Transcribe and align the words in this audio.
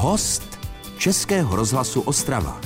Host 0.00 0.58
Českého 0.98 1.56
rozhlasu 1.56 2.00
Ostrava. 2.00 2.60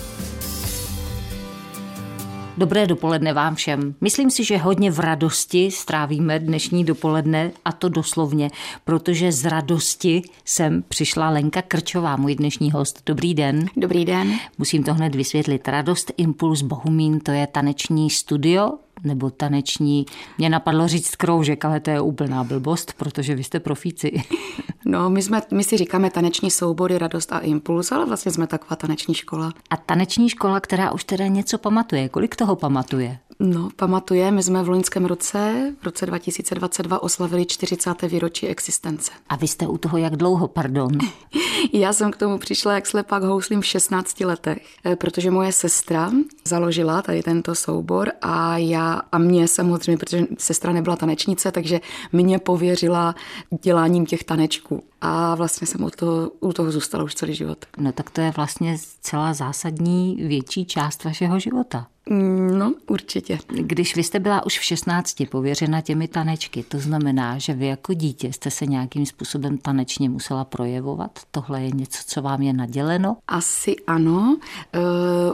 Dobré 2.57 2.87
dopoledne 2.87 3.33
vám 3.33 3.55
všem. 3.55 3.95
Myslím 4.01 4.31
si, 4.31 4.45
že 4.45 4.57
hodně 4.57 4.91
v 4.91 5.01
radosti 5.01 5.71
strávíme 5.71 6.39
dnešní 6.39 6.85
dopoledne 6.85 7.51
a 7.65 7.73
to 7.73 7.89
doslovně, 7.89 8.51
protože 8.85 9.33
z 9.33 9.45
radosti 9.45 10.23
jsem 10.45 10.85
přišla 10.89 11.31
Lenka 11.31 11.63
Krčová, 11.63 12.17
můj 12.17 12.35
dnešní 12.35 12.71
host. 12.71 13.03
Dobrý 13.07 13.35
den. 13.35 13.67
Dobrý 13.77 14.05
den. 14.05 14.33
Musím 14.59 14.85
to 14.85 14.95
hned 14.95 15.15
vysvětlit. 15.15 15.69
Radost 15.69 16.13
Impuls 16.17 16.63
Bohumín, 16.63 17.21
to 17.21 17.31
je 17.31 17.47
taneční 17.47 18.11
studio, 18.11 18.73
nebo 19.03 19.31
taneční. 19.31 20.07
Mě 20.39 20.51
napadlo 20.51 20.89
říct 20.89 21.17
kroužek, 21.17 21.65
ale 21.65 21.81
to 21.81 21.91
je 21.91 22.01
úplná 22.01 22.45
blbost, 22.45 22.93
protože 22.97 23.35
vy 23.35 23.45
jste 23.45 23.61
profíci. 23.61 24.13
No, 24.85 25.11
my, 25.11 25.23
jsme, 25.23 25.43
my 25.53 25.65
si 25.65 25.77
říkáme 25.77 26.11
taneční 26.11 26.51
soubory, 26.51 26.99
radost 26.99 27.33
a 27.33 27.39
impuls, 27.39 27.93
ale 27.93 28.07
vlastně 28.07 28.33
jsme 28.33 28.47
taková 28.47 28.77
taneční 28.77 29.15
škola. 29.15 29.53
A 29.71 29.77
taneční 29.77 30.29
škola, 30.29 30.61
která 30.61 30.93
už 30.93 31.05
teda 31.05 31.27
něco 31.27 31.59
pamatuje. 31.59 32.09
Kolik 32.09 32.37
toho 32.37 32.57
pamatuje? 32.57 33.19
No, 33.45 33.69
pamatuje, 33.77 34.31
my 34.31 34.43
jsme 34.43 34.63
v 34.63 34.69
loňském 34.69 35.05
roce, 35.05 35.73
v 35.81 35.85
roce 35.85 36.07
2022, 36.07 37.03
oslavili 37.03 37.47
40. 37.47 38.03
výročí 38.03 38.49
existence. 38.49 39.13
A 39.29 39.37
vy 39.37 39.49
jste 39.49 39.67
u 39.67 39.79
toho 39.79 39.99
jak 39.99 40.17
dlouho, 40.17 40.49
pardon? 40.49 40.93
Já 41.73 41.93
jsem 41.93 42.11
k 42.11 42.17
tomu 42.17 42.39
přišla 42.39 42.75
jak 42.75 42.87
slepák 42.87 43.23
houslím 43.23 43.61
v 43.61 43.67
16 43.67 44.21
letech, 44.21 44.67
eh, 44.85 44.97
protože 44.97 45.31
moje 45.31 45.53
sestra 45.53 46.11
založila 46.45 47.03
tady 47.03 47.23
tento 47.23 47.55
soubor 47.55 48.13
a 48.23 48.59
já 48.59 49.03
a 49.13 49.19
mě 49.19 49.49
samozřejmě, 49.49 49.99
protože 49.99 50.27
sestra 50.39 50.73
nebyla 50.73 50.97
tanečnice, 50.97 51.53
takže 51.53 51.81
mě 52.13 52.39
pověřila 52.39 53.15
děláním 53.63 54.07
těch 54.07 54.25
tanečků. 54.25 54.83
A 55.01 55.35
vlastně 55.35 55.67
jsem 55.67 55.85
u 55.85 55.91
toho, 55.91 56.31
u 56.41 56.53
toho 56.53 56.73
zůstala 56.73 57.05
už 57.05 57.15
celý 57.15 57.35
život. 57.35 57.65
No 57.79 57.93
tak 57.93 58.11
to 58.11 58.21
je 58.21 58.33
vlastně 58.37 58.77
celá 59.01 59.35
zásadní 59.35 60.17
větší 60.17 60.65
část 60.65 61.05
vašeho 61.05 61.39
života. 61.39 61.87
No, 62.11 62.75
určitě. 62.87 63.39
Když 63.49 63.97
vy 63.97 64.03
jste 64.03 64.21
byla 64.21 64.47
už 64.47 64.59
v 64.59 64.63
16 64.63 65.23
pověřena 65.31 65.81
těmi 65.81 66.09
tanečky, 66.09 66.63
to 66.63 66.79
znamená, 66.79 67.39
že 67.39 67.55
vy 67.55 67.67
jako 67.67 67.95
dítě 67.95 68.33
jste 68.33 68.51
se 68.51 68.67
nějakým 68.67 69.07
způsobem 69.07 69.59
tanečně 69.59 70.09
musela 70.09 70.45
projevovat? 70.45 71.19
Tohle 71.31 71.63
je 71.63 71.71
něco, 71.71 72.03
co 72.07 72.23
vám 72.23 72.43
je 72.43 72.53
naděleno? 72.53 73.17
Asi 73.29 73.77
ano. 73.87 74.37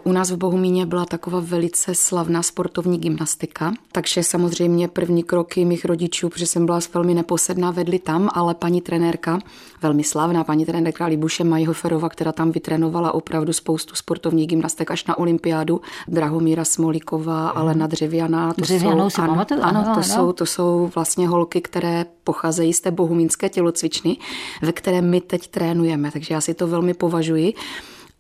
U 0.05 0.13
nás 0.13 0.31
v 0.31 0.37
Bohumíně 0.37 0.87
byla 0.87 1.05
taková 1.05 1.41
velice 1.41 1.95
slavná 1.95 2.43
sportovní 2.43 2.99
gymnastika, 2.99 3.75
takže 3.93 4.23
samozřejmě 4.23 4.89
první 4.89 5.23
kroky 5.23 5.65
mých 5.65 5.85
rodičů, 5.85 6.29
protože 6.29 6.47
jsem 6.47 6.67
byla 6.67 6.81
velmi 6.95 7.15
neposedná, 7.15 7.71
vedli 7.71 7.99
tam, 7.99 8.29
ale 8.35 8.55
paní 8.55 8.81
trenérka, 8.81 9.39
velmi 9.83 10.05
slavná 10.05 10.45
paní 10.45 10.67
trenérka 10.67 11.07
Libuše 11.07 11.45
Majhoferova, 11.45 12.09
která 12.09 12.33
tam 12.33 12.53
vytrénovala 12.53 13.15
opravdu 13.15 13.53
spoustu 13.53 13.95
sportovních 13.95 14.47
gymnastek 14.47 14.91
až 14.91 15.05
na 15.05 15.19
olympiádu, 15.19 15.81
Drahomír 16.09 16.49
Míra 16.49 16.65
Smolíková, 16.65 17.49
ale 17.49 17.75
na 17.75 17.87
Dřevěná. 17.87 18.53
To 18.53 18.61
Dřevěnou 18.61 19.11
jsou, 19.11 19.23
ano, 19.23 19.33
pamatuju, 19.33 19.61
ano, 19.63 19.79
ano, 19.79 19.85
to, 19.85 19.91
ano. 19.91 20.03
Jsou, 20.03 20.33
to 20.33 20.47
jsou 20.47 20.91
vlastně 20.95 21.29
holky, 21.29 21.61
které 21.61 22.07
pocházejí 22.25 22.73
z 22.73 22.81
té 22.81 22.91
bohumínské 22.91 23.49
tělocvičny, 23.49 24.17
ve 24.63 24.73
které 24.73 25.03
my 25.03 25.21
teď 25.21 25.49
trénujeme, 25.49 26.11
takže 26.11 26.35
já 26.35 26.41
si 26.41 26.55
to 26.55 26.67
velmi 26.67 26.95
považuji. 26.95 27.55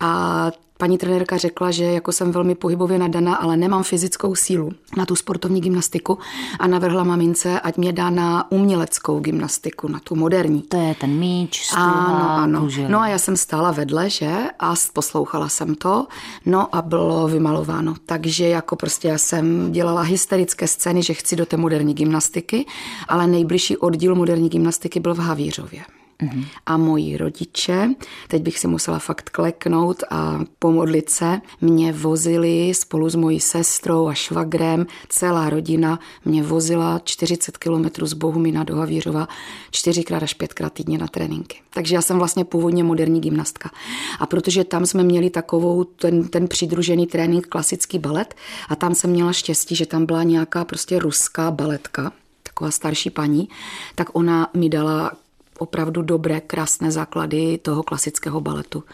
A 0.00 0.50
Paní 0.80 0.98
trenérka 0.98 1.36
řekla, 1.36 1.70
že 1.70 1.84
jako 1.84 2.12
jsem 2.12 2.32
velmi 2.32 2.54
pohybově 2.54 2.98
nadaná, 2.98 3.34
ale 3.34 3.56
nemám 3.56 3.82
fyzickou 3.82 4.34
sílu 4.34 4.70
na 4.96 5.06
tu 5.06 5.16
sportovní 5.16 5.60
gymnastiku 5.60 6.18
a 6.58 6.66
navrhla 6.66 7.04
mamince, 7.04 7.60
ať 7.60 7.76
mě 7.76 7.92
dá 7.92 8.10
na 8.10 8.50
uměleckou 8.50 9.20
gymnastiku, 9.20 9.88
na 9.88 10.00
tu 10.00 10.14
moderní. 10.14 10.62
To 10.62 10.76
je 10.76 10.94
ten 10.94 11.10
míč, 11.10 11.62
stůl 11.62 11.82
Ano, 11.82 12.30
ano. 12.30 12.68
No 12.88 13.00
a 13.00 13.08
já 13.08 13.18
jsem 13.18 13.36
stála 13.36 13.70
vedle, 13.70 14.10
že? 14.10 14.32
A 14.58 14.74
poslouchala 14.92 15.48
jsem 15.48 15.74
to. 15.74 16.06
No 16.46 16.76
a 16.76 16.82
bylo 16.82 17.28
vymalováno. 17.28 17.94
Takže 18.06 18.48
jako 18.48 18.76
prostě 18.76 19.08
já 19.08 19.18
jsem 19.18 19.72
dělala 19.72 20.00
hysterické 20.00 20.66
scény, 20.66 21.02
že 21.02 21.14
chci 21.14 21.36
do 21.36 21.46
té 21.46 21.56
moderní 21.56 21.94
gymnastiky, 21.94 22.66
ale 23.08 23.26
nejbližší 23.26 23.76
oddíl 23.76 24.14
moderní 24.14 24.48
gymnastiky 24.48 25.00
byl 25.00 25.14
v 25.14 25.18
Havířově. 25.18 25.97
Mm-hmm. 26.22 26.44
A 26.66 26.76
moji 26.76 27.16
rodiče, 27.16 27.90
teď 28.28 28.42
bych 28.42 28.58
si 28.58 28.66
musela 28.66 28.98
fakt 28.98 29.30
kleknout 29.30 30.02
a 30.10 30.40
pomodlit 30.58 31.10
se, 31.10 31.40
mě 31.60 31.92
vozili 31.92 32.74
spolu 32.74 33.10
s 33.10 33.14
mojí 33.14 33.40
sestrou 33.40 34.06
a 34.06 34.14
švagrem, 34.14 34.86
celá 35.08 35.50
rodina 35.50 35.98
mě 36.24 36.42
vozila 36.42 37.00
40 37.04 37.56
kilometrů 37.56 38.06
z 38.06 38.12
Bohumina 38.12 38.64
do 38.64 38.76
Havířova 38.76 39.28
čtyřikrát 39.70 40.22
až 40.22 40.34
pětkrát 40.34 40.72
týdně 40.72 40.98
na 40.98 41.06
tréninky. 41.06 41.58
Takže 41.70 41.94
já 41.94 42.02
jsem 42.02 42.18
vlastně 42.18 42.44
původně 42.44 42.84
moderní 42.84 43.20
gymnastka. 43.20 43.70
A 44.18 44.26
protože 44.26 44.64
tam 44.64 44.86
jsme 44.86 45.02
měli 45.02 45.30
takovou 45.30 45.84
ten, 45.84 46.28
ten 46.28 46.48
přidružený 46.48 47.06
trénink 47.06 47.46
klasický 47.46 47.98
balet 47.98 48.34
a 48.68 48.76
tam 48.76 48.94
jsem 48.94 49.10
měla 49.10 49.32
štěstí, 49.32 49.76
že 49.76 49.86
tam 49.86 50.06
byla 50.06 50.22
nějaká 50.22 50.64
prostě 50.64 50.98
ruská 50.98 51.50
baletka, 51.50 52.12
taková 52.42 52.70
starší 52.70 53.10
paní, 53.10 53.48
tak 53.94 54.08
ona 54.12 54.50
mi 54.54 54.68
dala 54.68 55.12
opravdu 55.58 56.02
dobré, 56.02 56.40
krásné 56.40 56.90
základy 56.90 57.58
toho 57.62 57.82
klasického 57.82 58.40
baletu. 58.40 58.84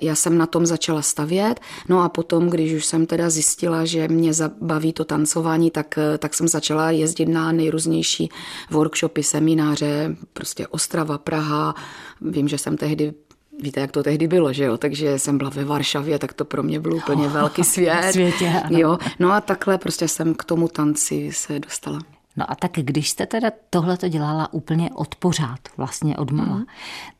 Já 0.00 0.14
jsem 0.14 0.38
na 0.38 0.46
tom 0.46 0.66
začala 0.66 1.02
stavět, 1.02 1.60
no 1.88 2.02
a 2.02 2.08
potom, 2.08 2.50
když 2.50 2.72
už 2.72 2.84
jsem 2.84 3.06
teda 3.06 3.30
zjistila, 3.30 3.84
že 3.84 4.08
mě 4.08 4.32
zabaví 4.32 4.92
to 4.92 5.04
tancování, 5.04 5.70
tak, 5.70 5.98
tak 6.18 6.34
jsem 6.34 6.48
začala 6.48 6.90
jezdit 6.90 7.26
na 7.26 7.52
nejrůznější 7.52 8.28
workshopy, 8.70 9.22
semináře, 9.22 10.16
prostě 10.32 10.66
Ostrava, 10.66 11.18
Praha. 11.18 11.74
Vím, 12.20 12.48
že 12.48 12.58
jsem 12.58 12.76
tehdy 12.76 13.14
Víte, 13.62 13.80
jak 13.80 13.92
to 13.92 14.02
tehdy 14.02 14.28
bylo, 14.28 14.52
že 14.52 14.64
jo? 14.64 14.76
Takže 14.76 15.18
jsem 15.18 15.38
byla 15.38 15.50
ve 15.50 15.64
Varšavě, 15.64 16.18
tak 16.18 16.32
to 16.32 16.44
pro 16.44 16.62
mě 16.62 16.80
byl 16.80 16.94
úplně 16.94 17.26
oh, 17.26 17.32
velký 17.32 17.64
svět. 17.74 18.12
Světě, 18.12 18.52
ano. 18.64 18.78
Jo, 18.78 18.98
no 19.18 19.32
a 19.32 19.40
takhle 19.40 19.78
prostě 19.78 20.08
jsem 20.08 20.34
k 20.34 20.44
tomu 20.44 20.68
tanci 20.68 21.30
se 21.32 21.58
dostala. 21.58 21.98
No 22.38 22.50
a 22.50 22.54
tak 22.54 22.72
když 22.74 23.10
jste 23.10 23.26
teda 23.26 23.50
tohle 23.70 23.96
to 23.96 24.08
dělala 24.08 24.52
úplně 24.52 24.90
od 24.94 25.14
pořád, 25.14 25.58
vlastně 25.76 26.16
od 26.16 26.30
mala, 26.30 26.56
mm. 26.56 26.64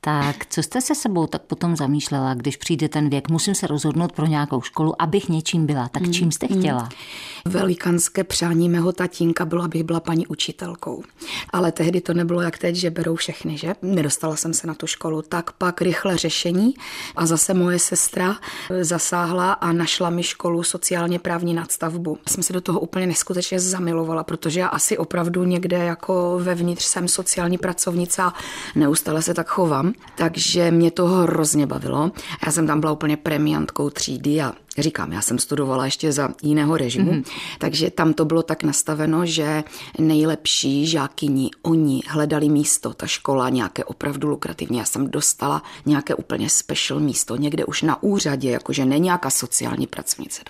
tak 0.00 0.46
co 0.46 0.62
jste 0.62 0.80
se 0.80 0.94
sebou 0.94 1.26
tak 1.26 1.42
potom 1.42 1.76
zamýšlela, 1.76 2.34
když 2.34 2.56
přijde 2.56 2.88
ten 2.88 3.10
věk, 3.10 3.28
musím 3.28 3.54
se 3.54 3.66
rozhodnout 3.66 4.12
pro 4.12 4.26
nějakou 4.26 4.62
školu, 4.62 5.02
abych 5.02 5.28
něčím 5.28 5.66
byla, 5.66 5.88
tak 5.88 6.02
mm. 6.02 6.12
čím 6.12 6.32
jste 6.32 6.46
chtěla? 6.46 6.82
Mm. 6.82 7.52
Velikanské 7.52 8.24
přání 8.24 8.68
mého 8.68 8.92
tatínka 8.92 9.44
bylo, 9.44 9.64
abych 9.64 9.84
byla 9.84 10.00
paní 10.00 10.26
učitelkou. 10.26 11.02
Ale 11.50 11.72
tehdy 11.72 12.00
to 12.00 12.14
nebylo 12.14 12.40
jak 12.40 12.58
teď, 12.58 12.76
že 12.76 12.90
berou 12.90 13.14
všechny, 13.14 13.58
že? 13.58 13.74
Nedostala 13.82 14.36
jsem 14.36 14.54
se 14.54 14.66
na 14.66 14.74
tu 14.74 14.86
školu. 14.86 15.22
Tak 15.22 15.52
pak 15.52 15.82
rychle 15.82 16.16
řešení 16.16 16.74
a 17.16 17.26
zase 17.26 17.54
moje 17.54 17.78
sestra 17.78 18.36
zasáhla 18.80 19.52
a 19.52 19.72
našla 19.72 20.10
mi 20.10 20.22
školu 20.22 20.62
sociálně 20.62 21.18
právní 21.18 21.54
nadstavbu. 21.54 22.18
Jsem 22.28 22.42
se 22.42 22.52
do 22.52 22.60
toho 22.60 22.80
úplně 22.80 23.06
neskutečně 23.06 23.60
zamilovala, 23.60 24.24
protože 24.24 24.60
já 24.60 24.68
asi 24.68 24.98
opravdu 25.08 25.44
někde 25.44 25.76
jako 25.76 26.38
vevnitř 26.42 26.84
jsem 26.84 27.08
sociální 27.08 27.58
pracovnice 27.58 28.22
a 28.22 28.32
neustále 28.74 29.22
se 29.22 29.34
tak 29.34 29.48
chovám. 29.48 29.92
Takže 30.16 30.70
mě 30.70 30.90
to 30.90 31.06
hrozně 31.06 31.66
bavilo. 31.66 32.10
Já 32.46 32.52
jsem 32.52 32.66
tam 32.66 32.80
byla 32.80 32.92
úplně 32.92 33.16
premiantkou 33.16 33.90
třídy 33.90 34.42
a 34.42 34.52
říkám, 34.78 35.12
já 35.12 35.20
jsem 35.20 35.38
studovala 35.38 35.84
ještě 35.84 36.12
za 36.12 36.28
jiného 36.42 36.76
režimu, 36.76 37.12
mm-hmm. 37.12 37.24
takže 37.58 37.90
tam 37.90 38.12
to 38.12 38.24
bylo 38.24 38.42
tak 38.42 38.62
nastaveno, 38.62 39.26
že 39.26 39.64
nejlepší 39.98 40.86
žákyni, 40.86 41.50
oni 41.62 42.02
hledali 42.08 42.48
místo, 42.48 42.94
ta 42.94 43.06
škola 43.06 43.48
nějaké 43.48 43.84
opravdu 43.84 44.28
lukrativní. 44.28 44.78
Já 44.78 44.84
jsem 44.84 45.10
dostala 45.10 45.62
nějaké 45.86 46.14
úplně 46.14 46.50
special 46.50 47.00
místo, 47.00 47.36
někde 47.36 47.64
už 47.64 47.82
na 47.82 48.02
úřadě, 48.02 48.50
jakože 48.50 48.84
ne 48.84 48.98
nějaká 48.98 49.30
sociální 49.30 49.86
pracovnice. 49.86 50.42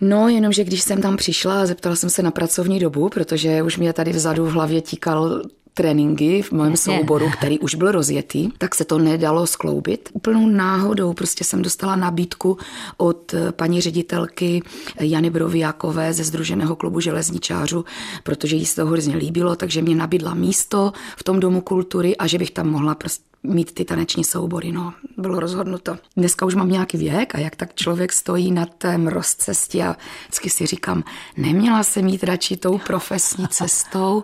No, 0.00 0.28
jenomže 0.28 0.64
když 0.64 0.82
jsem 0.82 1.02
tam 1.02 1.16
přišla 1.16 1.60
a 1.60 1.66
zeptala 1.66 1.96
jsem 1.96 2.10
se 2.10 2.22
na 2.22 2.30
pracovní 2.30 2.80
dobu, 2.80 3.08
protože 3.08 3.62
už 3.62 3.76
mě 3.76 3.92
tady 3.92 4.12
vzadu 4.12 4.46
v 4.46 4.52
hlavě 4.52 4.80
tíkal 4.80 5.42
tréninky 5.74 6.42
v 6.42 6.52
mém 6.52 6.76
souboru, 6.76 7.30
který 7.30 7.58
už 7.58 7.74
byl 7.74 7.92
rozjetý, 7.92 8.50
tak 8.58 8.74
se 8.74 8.84
to 8.84 8.98
nedalo 8.98 9.46
skloubit. 9.46 10.08
Úplnou 10.12 10.46
náhodou 10.46 11.12
prostě 11.12 11.44
jsem 11.44 11.62
dostala 11.62 11.96
nabídku 11.96 12.58
od 12.96 13.34
paní 13.50 13.80
ředitelky 13.80 14.62
Jany 15.00 15.30
Broviákové 15.30 16.12
ze 16.12 16.24
Združeného 16.24 16.76
klubu 16.76 17.00
železničářů, 17.00 17.84
protože 18.22 18.56
jí 18.56 18.66
se 18.66 18.76
to 18.76 18.86
hrozně 18.86 19.16
líbilo, 19.16 19.56
takže 19.56 19.82
mě 19.82 19.94
nabídla 19.94 20.34
místo 20.34 20.92
v 21.16 21.24
tom 21.24 21.40
domu 21.40 21.60
kultury 21.60 22.16
a 22.16 22.26
že 22.26 22.38
bych 22.38 22.50
tam 22.50 22.70
mohla 22.70 22.94
prostě 22.94 23.24
mít 23.46 23.74
ty 23.74 23.84
taneční 23.84 24.24
soubory. 24.24 24.72
No, 24.72 24.92
bylo 25.16 25.40
rozhodnuto. 25.40 25.96
Dneska 26.16 26.46
už 26.46 26.54
mám 26.54 26.70
nějaký 26.70 26.96
věk 26.96 27.34
a 27.34 27.38
jak 27.38 27.56
tak 27.56 27.74
člověk 27.74 28.12
stojí 28.12 28.52
na 28.52 28.66
té 28.66 29.00
rozcestí 29.04 29.82
a 29.82 29.96
vždycky 30.22 30.50
si 30.50 30.66
říkám, 30.66 31.04
neměla 31.36 31.82
jsem 31.82 32.08
jít 32.08 32.24
radši 32.24 32.56
tou 32.56 32.78
profesní 32.78 33.48
cestou. 33.48 34.22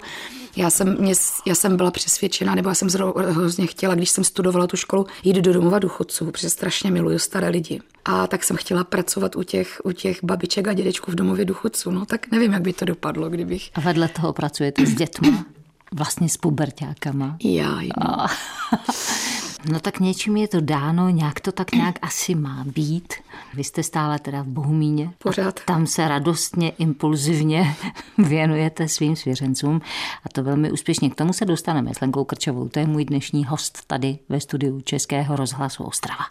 Já 0.57 0.71
jsem, 0.71 0.97
mě, 1.01 1.13
já 1.47 1.55
jsem 1.55 1.77
byla 1.77 1.91
přesvědčena, 1.91 2.55
nebo 2.55 2.69
já 2.69 2.75
jsem 2.75 2.89
hrozně 3.17 3.67
chtěla, 3.67 3.95
když 3.95 4.11
jsem 4.11 4.25
studovala 4.25 4.67
tu 4.67 4.77
školu, 4.77 5.07
jít 5.25 5.37
do 5.37 5.53
domova 5.53 5.79
důchodců, 5.79 6.31
protože 6.31 6.51
strašně 6.51 6.91
miluju 6.91 7.19
staré 7.19 7.49
lidi. 7.49 7.81
A 8.05 8.27
tak 8.27 8.45
jsem 8.45 8.57
chtěla 8.57 8.85
pracovat 8.85 9.37
u 9.37 9.43
těch, 9.43 9.81
u 9.85 9.93
těch 9.93 10.25
babiček 10.25 10.69
a 10.69 10.73
dědečků 10.73 11.11
v 11.11 11.15
domově 11.15 11.45
důchodců. 11.45 11.91
No 11.91 12.07
tak 12.07 12.31
nevím, 12.31 12.53
jak 12.53 12.63
by 12.63 12.73
to 12.73 12.85
dopadlo, 12.85 13.31
kdybych... 13.31 13.71
A 13.75 13.81
vedle 13.81 14.09
toho 14.09 14.33
pracujete 14.33 14.87
s 14.87 14.95
dětmi? 14.95 15.33
Vlastně 15.93 16.29
s 16.29 16.37
pubertákama. 16.37 17.37
Já. 17.45 17.81
A... 18.01 18.27
No 19.69 19.81
tak 19.81 20.01
něčím 20.01 20.37
je 20.37 20.49
to 20.49 20.61
dáno, 20.61 21.09
nějak 21.09 21.41
to 21.41 21.53
tak 21.53 21.73
nějak 21.73 21.95
asi 22.03 22.35
má 22.35 22.65
být. 22.65 23.15
Vy 23.55 23.65
jste 23.65 23.83
stále 23.83 24.19
teda 24.19 24.43
v 24.43 24.47
Bohumíně. 24.47 25.11
Pořád. 25.19 25.61
Tam 25.65 25.87
se 25.87 26.09
radostně, 26.09 26.71
impulzivně 26.71 27.77
věnujete 28.19 28.89
svým 28.89 29.17
svěřencům 29.17 29.81
a 30.25 30.29
to 30.33 30.43
velmi 30.43 30.73
úspěšně. 30.73 31.11
K 31.11 31.15
tomu 31.15 31.33
se 31.33 31.45
dostaneme 31.45 31.95
s 31.95 32.01
Lenkou 32.01 32.25
Krčovou. 32.25 32.69
To 32.69 32.79
je 32.79 32.87
můj 32.87 33.05
dnešní 33.05 33.45
host 33.45 33.87
tady 33.87 34.19
ve 34.29 34.41
studiu 34.41 34.81
Českého 34.81 35.37
rozhlasu 35.37 35.85
Ostrava. 35.85 36.25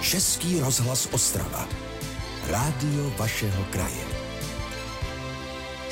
Český 0.00 0.60
rozhlas 0.60 1.08
Ostrava. 1.12 1.68
Rádio 2.48 3.12
vašeho 3.18 3.64
kraje. 3.70 4.21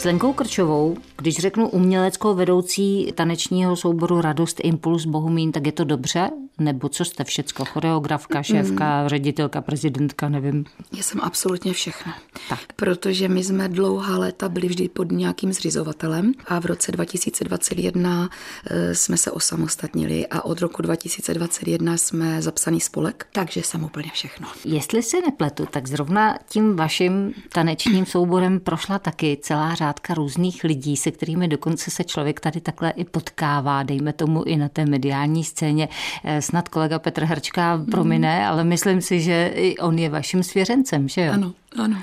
S 0.00 0.04
Lenkou 0.04 0.32
Krčovou, 0.32 0.96
když 1.16 1.38
řeknu 1.38 1.68
uměleckou 1.68 2.34
vedoucí 2.34 3.12
tanečního 3.14 3.76
souboru 3.76 4.20
Radost 4.20 4.60
Impuls 4.62 5.04
Bohumín, 5.04 5.52
tak 5.52 5.66
je 5.66 5.72
to 5.72 5.84
dobře? 5.84 6.30
Nebo 6.60 6.88
co 6.88 7.04
jste 7.04 7.24
všecko? 7.24 7.64
Choreografka, 7.64 8.42
šéfka, 8.42 9.02
mm. 9.02 9.08
ředitelka, 9.08 9.60
prezidentka, 9.60 10.28
nevím. 10.28 10.64
Já 10.96 11.02
jsem 11.02 11.20
absolutně 11.20 11.72
všechno. 11.72 12.12
Tak. 12.48 12.58
Protože 12.76 13.28
my 13.28 13.44
jsme 13.44 13.68
dlouhá 13.68 14.18
léta 14.18 14.48
byli 14.48 14.68
vždy 14.68 14.88
pod 14.88 15.12
nějakým 15.12 15.52
zřizovatelem 15.52 16.32
a 16.46 16.58
v 16.60 16.66
roce 16.66 16.92
2021 16.92 18.28
eh, 18.70 18.94
jsme 18.94 19.16
se 19.16 19.30
osamostatnili 19.30 20.26
a 20.26 20.44
od 20.44 20.60
roku 20.60 20.82
2021 20.82 21.96
jsme 21.96 22.42
zapsaný 22.42 22.80
spolek, 22.80 23.26
takže 23.32 23.62
jsem 23.62 23.84
úplně 23.84 24.10
všechno. 24.12 24.48
Jestli 24.64 25.02
se 25.02 25.16
nepletu, 25.26 25.66
tak 25.70 25.88
zrovna 25.88 26.38
tím 26.48 26.76
vaším 26.76 27.32
tanečním 27.52 28.06
souborem 28.06 28.60
prošla 28.60 28.98
taky 28.98 29.38
celá 29.42 29.74
řád 29.74 29.90
řádka 29.90 30.14
různých 30.14 30.64
lidí, 30.64 30.96
se 30.96 31.10
kterými 31.10 31.48
dokonce 31.48 31.90
se 31.90 32.04
člověk 32.04 32.40
tady 32.40 32.60
takhle 32.60 32.90
i 32.90 33.04
potkává, 33.04 33.82
dejme 33.82 34.12
tomu 34.12 34.44
i 34.44 34.56
na 34.56 34.68
té 34.68 34.86
mediální 34.86 35.44
scéně. 35.44 35.88
Eh, 36.24 36.42
snad 36.50 36.68
kolega 36.68 36.98
Petr 36.98 37.24
Hrčka 37.24 37.80
promine, 37.90 38.40
mm. 38.40 38.46
ale 38.46 38.64
myslím 38.64 39.00
si, 39.00 39.20
že 39.20 39.50
i 39.54 39.78
on 39.78 39.98
je 39.98 40.08
vaším 40.08 40.42
svěřencem, 40.42 41.08
že 41.08 41.24
jo? 41.24 41.32
Ano. 41.32 41.52
Ano. 41.76 41.96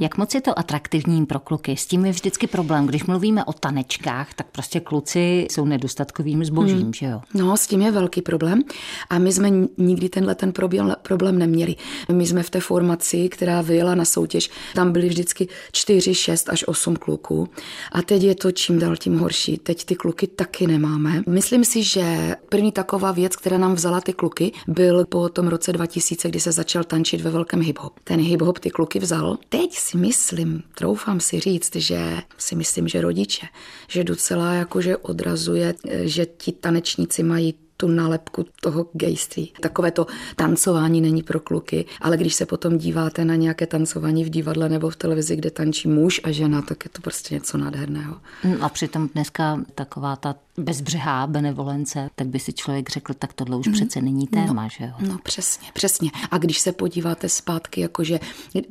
Jak 0.00 0.18
moc 0.18 0.34
je 0.34 0.40
to 0.40 0.58
atraktivní 0.58 1.26
pro 1.26 1.38
kluky? 1.38 1.76
S 1.76 1.86
tím 1.86 2.04
je 2.04 2.12
vždycky 2.12 2.46
problém. 2.46 2.86
Když 2.86 3.04
mluvíme 3.04 3.44
o 3.44 3.52
tanečkách, 3.52 4.34
tak 4.34 4.46
prostě 4.52 4.80
kluci 4.80 5.46
jsou 5.50 5.64
nedostatkovým 5.64 6.44
zbožím, 6.44 6.78
hmm. 6.78 6.92
že 6.92 7.06
jo? 7.06 7.20
No, 7.34 7.56
s 7.56 7.66
tím 7.66 7.82
je 7.82 7.90
velký 7.90 8.22
problém. 8.22 8.62
A 9.10 9.18
my 9.18 9.32
jsme 9.32 9.50
nikdy 9.78 10.08
tenhle 10.08 10.34
ten 10.34 10.52
problém, 10.52 10.94
problém 11.02 11.38
neměli. 11.38 11.76
My 12.12 12.26
jsme 12.26 12.42
v 12.42 12.50
té 12.50 12.60
formaci, 12.60 13.28
která 13.28 13.62
vyjela 13.62 13.94
na 13.94 14.04
soutěž, 14.04 14.50
tam 14.74 14.92
byly 14.92 15.08
vždycky 15.08 15.48
4, 15.72 16.14
6 16.14 16.48
až 16.48 16.64
8 16.68 16.96
kluků. 16.96 17.48
A 17.92 18.02
teď 18.02 18.22
je 18.22 18.34
to 18.34 18.52
čím 18.52 18.78
dál 18.78 18.96
tím 18.96 19.18
horší. 19.18 19.58
Teď 19.58 19.84
ty 19.84 19.94
kluky 19.94 20.26
taky 20.26 20.66
nemáme. 20.66 21.22
Myslím 21.28 21.64
si, 21.64 21.82
že 21.82 22.36
první 22.48 22.72
taková 22.72 23.12
věc, 23.12 23.36
která 23.36 23.58
nám 23.58 23.74
vzala 23.74 24.00
ty 24.00 24.12
kluky, 24.12 24.52
byl 24.68 25.04
po 25.04 25.28
tom 25.28 25.48
roce 25.48 25.72
2000, 25.72 26.28
kdy 26.28 26.40
se 26.40 26.52
začal 26.52 26.84
tančit 26.84 27.20
ve 27.20 27.30
velkém 27.30 27.60
hip-hop. 27.60 27.90
Ten 28.04 28.20
hip-hop 28.20 28.58
ty 28.58 28.70
kluky 28.70 28.99
vzal. 29.00 29.38
Teď 29.48 29.78
si 29.78 29.96
myslím, 29.96 30.62
troufám 30.74 31.20
si 31.20 31.40
říct, 31.40 31.76
že 31.76 32.16
si 32.38 32.54
myslím, 32.54 32.88
že 32.88 33.00
rodiče, 33.00 33.46
že 33.88 34.04
docela 34.04 34.52
jakože 34.52 34.96
odrazuje, 34.96 35.74
že 36.02 36.26
ti 36.26 36.52
tanečníci 36.52 37.22
mají 37.22 37.54
tu 37.76 37.88
nálepku 37.88 38.46
toho 38.60 38.86
gejství. 38.92 39.52
Takové 39.60 39.90
to 39.90 40.06
tancování 40.36 41.00
není 41.00 41.22
pro 41.22 41.40
kluky, 41.40 41.84
ale 42.00 42.16
když 42.16 42.34
se 42.34 42.46
potom 42.46 42.78
díváte 42.78 43.24
na 43.24 43.34
nějaké 43.34 43.66
tancování 43.66 44.24
v 44.24 44.30
divadle 44.30 44.68
nebo 44.68 44.90
v 44.90 44.96
televizi, 44.96 45.36
kde 45.36 45.50
tančí 45.50 45.88
muž 45.88 46.20
a 46.24 46.30
žena, 46.30 46.62
tak 46.62 46.84
je 46.84 46.90
to 46.90 47.02
prostě 47.02 47.34
něco 47.34 47.58
nádherného. 47.58 48.16
A 48.60 48.68
přitom 48.68 49.08
dneska 49.14 49.60
taková 49.74 50.16
ta 50.16 50.36
bezbřehá 50.60 51.26
benevolence, 51.26 52.10
tak 52.14 52.26
by 52.26 52.38
si 52.38 52.52
člověk 52.52 52.90
řekl, 52.90 53.14
tak 53.14 53.32
tohle 53.32 53.56
už 53.56 53.66
mm. 53.66 53.72
přece 53.72 54.00
není 54.00 54.28
no, 54.32 54.46
téma, 54.46 54.62
no, 54.62 54.68
že 54.68 54.84
jo? 54.84 55.08
No 55.08 55.18
přesně, 55.22 55.68
přesně. 55.72 56.10
A 56.30 56.38
když 56.38 56.58
se 56.58 56.72
podíváte 56.72 57.28
zpátky, 57.28 57.80
jakože 57.80 58.20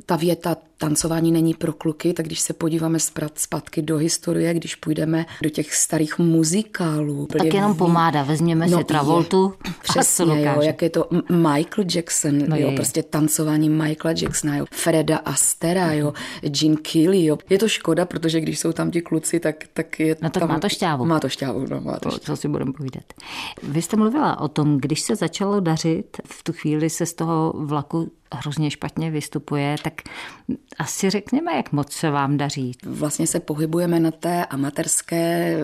ta 0.05 0.15
věta 0.15 0.57
tancování 0.79 1.31
není 1.31 1.53
pro 1.53 1.73
kluky, 1.73 2.13
tak 2.13 2.25
když 2.25 2.39
se 2.39 2.53
podíváme 2.53 2.99
zpátky 3.35 3.81
do 3.81 3.97
historie, 3.97 4.53
když 4.53 4.75
půjdeme 4.75 5.25
do 5.43 5.49
těch 5.49 5.73
starých 5.75 6.19
muzikálů. 6.19 7.25
Tak 7.25 7.53
jenom 7.53 7.75
pomáda, 7.75 8.23
vezměme 8.23 8.67
no, 8.67 8.77
si 8.77 8.83
Travoltu. 8.83 9.53
Je, 9.65 9.73
přesně, 9.83 10.45
jo, 10.45 10.61
jak 10.61 10.81
je 10.81 10.89
to 10.89 11.09
Michael 11.29 11.87
Jackson, 11.95 12.49
no 12.49 12.55
jo, 12.55 12.69
je. 12.69 12.75
prostě 12.75 13.03
tancování 13.03 13.69
Michaela 13.69 14.17
Jacksona, 14.21 14.57
jo, 14.57 14.65
Freda 14.71 15.17
Astera, 15.17 15.93
jo, 15.93 16.13
Gene 16.41 16.75
Kelly, 16.75 17.25
jo. 17.25 17.37
Je 17.49 17.57
to 17.57 17.67
škoda, 17.67 18.05
protože 18.05 18.41
když 18.41 18.59
jsou 18.59 18.71
tam 18.71 18.91
ti 18.91 19.01
kluci, 19.01 19.39
tak, 19.39 19.55
tak 19.73 19.99
je 19.99 20.15
No 20.21 20.29
tak 20.29 20.41
tam, 20.41 20.49
má 20.49 20.59
to 20.59 20.69
šťávu. 20.69 21.05
Má 21.05 21.19
to 21.19 21.29
šťávu, 21.29 21.65
no 21.69 21.78
má 21.79 21.99
to, 21.99 22.19
co 22.19 22.37
si 22.37 22.47
budeme 22.47 22.73
povídat. 22.73 23.03
Vy 23.63 23.81
jste 23.81 23.97
mluvila 23.97 24.39
o 24.39 24.47
tom, 24.47 24.77
když 24.77 25.01
se 25.01 25.15
začalo 25.15 25.59
dařit, 25.59 26.17
v 26.25 26.43
tu 26.43 26.53
chvíli 26.53 26.89
se 26.89 27.05
z 27.05 27.13
toho 27.13 27.53
vlaku 27.57 28.11
hrozně 28.35 28.71
špatně 28.71 29.11
vystupuje, 29.11 29.75
tak 29.83 29.93
asi 30.79 31.09
řekněme, 31.09 31.55
jak 31.55 31.71
moc 31.71 31.91
se 31.91 32.09
vám 32.09 32.37
daří. 32.37 32.71
Vlastně 32.85 33.27
se 33.27 33.39
pohybujeme 33.39 33.99
na 33.99 34.11
té 34.11 34.45
amatérské 34.45 35.55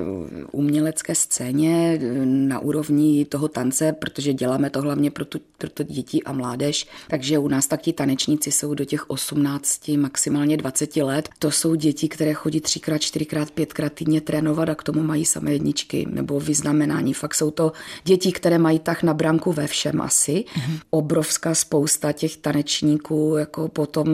umělecké 0.51 1.15
scéně 1.15 2.00
na 2.25 2.59
úrovni 2.59 3.25
toho 3.25 3.47
tance, 3.47 3.94
protože 3.94 4.33
děláme 4.33 4.69
to 4.69 4.81
hlavně 4.81 5.12
pro, 5.12 5.25
tu, 5.25 5.39
pro 5.57 5.69
to 5.69 5.83
děti 5.83 6.23
a 6.23 6.33
mládež. 6.33 6.88
Takže 7.07 7.38
u 7.38 7.47
nás 7.47 7.67
tak 7.67 7.81
ti 7.81 7.94
tanečníci 7.94 8.51
jsou 8.51 8.73
do 8.73 8.85
těch 8.85 9.09
18, 9.09 9.88
maximálně 9.88 10.57
20 10.57 10.95
let. 10.95 11.29
To 11.39 11.51
jsou 11.51 11.75
děti, 11.75 12.09
které 12.09 12.33
chodí 12.33 12.62
třikrát, 12.62 12.97
čtyřikrát, 12.97 13.51
pětkrát 13.51 13.94
týdně 13.94 14.21
trénovat 14.21 14.69
a 14.69 14.75
k 14.75 14.83
tomu 14.83 15.03
mají 15.03 15.25
samé 15.25 15.53
jedničky 15.53 16.06
nebo 16.09 16.39
vyznamenání. 16.39 17.13
Fakt 17.13 17.35
jsou 17.35 17.51
to 17.51 17.71
děti, 18.03 18.31
které 18.31 18.57
mají 18.57 18.79
tak 18.79 19.03
na 19.03 19.13
branku 19.13 19.51
ve 19.51 19.67
všem 19.67 20.01
asi. 20.01 20.31
Mm-hmm. 20.31 20.79
Obrovská 20.89 21.56
spousta 21.56 22.12
těch 22.12 22.38
tanečníků 22.38 22.55
tanečníků 22.56 23.36
jako 23.38 23.68
potom 23.68 24.07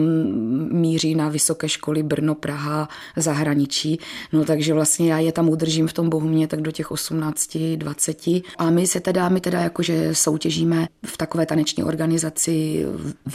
míří 0.72 1.14
na 1.14 1.28
vysoké 1.28 1.68
školy 1.68 2.02
Brno, 2.02 2.34
Praha, 2.34 2.88
zahraničí. 3.16 3.98
No 4.32 4.44
takže 4.44 4.74
vlastně 4.74 5.12
já 5.12 5.18
je 5.18 5.32
tam 5.32 5.48
udržím 5.48 5.88
v 5.88 5.92
tom 5.92 6.08
Bohumě 6.08 6.48
tak 6.48 6.60
do 6.60 6.70
těch 6.70 6.90
18, 6.90 7.56
20. 7.76 8.26
A 8.58 8.70
my 8.70 8.86
se 8.86 9.00
teda, 9.00 9.28
my 9.28 9.40
teda 9.40 9.60
jakože 9.60 10.14
soutěžíme 10.14 10.88
v 11.06 11.16
takové 11.16 11.46
taneční 11.46 11.84
organizaci, 11.84 12.86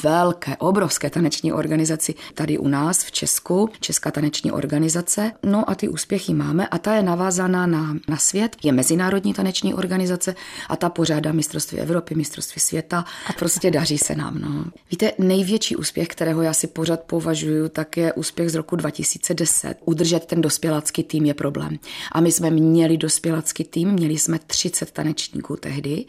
velké, 0.03 0.57
obrovské 0.57 1.09
taneční 1.09 1.53
organizaci 1.53 2.13
tady 2.33 2.57
u 2.57 2.67
nás 2.67 3.03
v 3.03 3.11
Česku, 3.11 3.69
Česká 3.79 4.11
taneční 4.11 4.51
organizace. 4.51 5.31
No 5.43 5.69
a 5.69 5.75
ty 5.75 5.87
úspěchy 5.89 6.33
máme 6.33 6.67
a 6.67 6.77
ta 6.77 6.95
je 6.95 7.03
navázaná 7.03 7.67
na, 7.67 7.95
na 8.07 8.17
svět, 8.17 8.55
je 8.63 8.71
mezinárodní 8.71 9.33
taneční 9.33 9.73
organizace 9.73 10.35
a 10.69 10.75
ta 10.75 10.89
pořádá 10.89 11.31
mistrovství 11.31 11.79
Evropy, 11.79 12.15
mistrovství 12.15 12.61
světa 12.61 13.05
a 13.27 13.33
prostě 13.33 13.71
daří 13.71 13.97
se 13.97 14.15
nám. 14.15 14.39
No. 14.39 14.65
Víte, 14.97 15.13
největší 15.17 15.75
úspěch, 15.75 16.07
kterého 16.07 16.41
já 16.41 16.53
si 16.53 16.67
pořád 16.67 16.99
považuji, 16.99 17.69
tak 17.69 17.97
je 17.97 18.13
úspěch 18.13 18.49
z 18.49 18.55
roku 18.55 18.75
2010. 18.75 19.75
Udržet 19.85 20.25
ten 20.25 20.41
dospělácký 20.41 21.03
tým 21.03 21.25
je 21.25 21.33
problém. 21.33 21.79
A 22.11 22.21
my 22.21 22.31
jsme 22.31 22.49
měli 22.49 22.97
dospělácký 22.97 23.63
tým, 23.63 23.91
měli 23.91 24.17
jsme 24.17 24.39
30 24.47 24.91
tanečníků 24.91 25.55
tehdy 25.55 26.05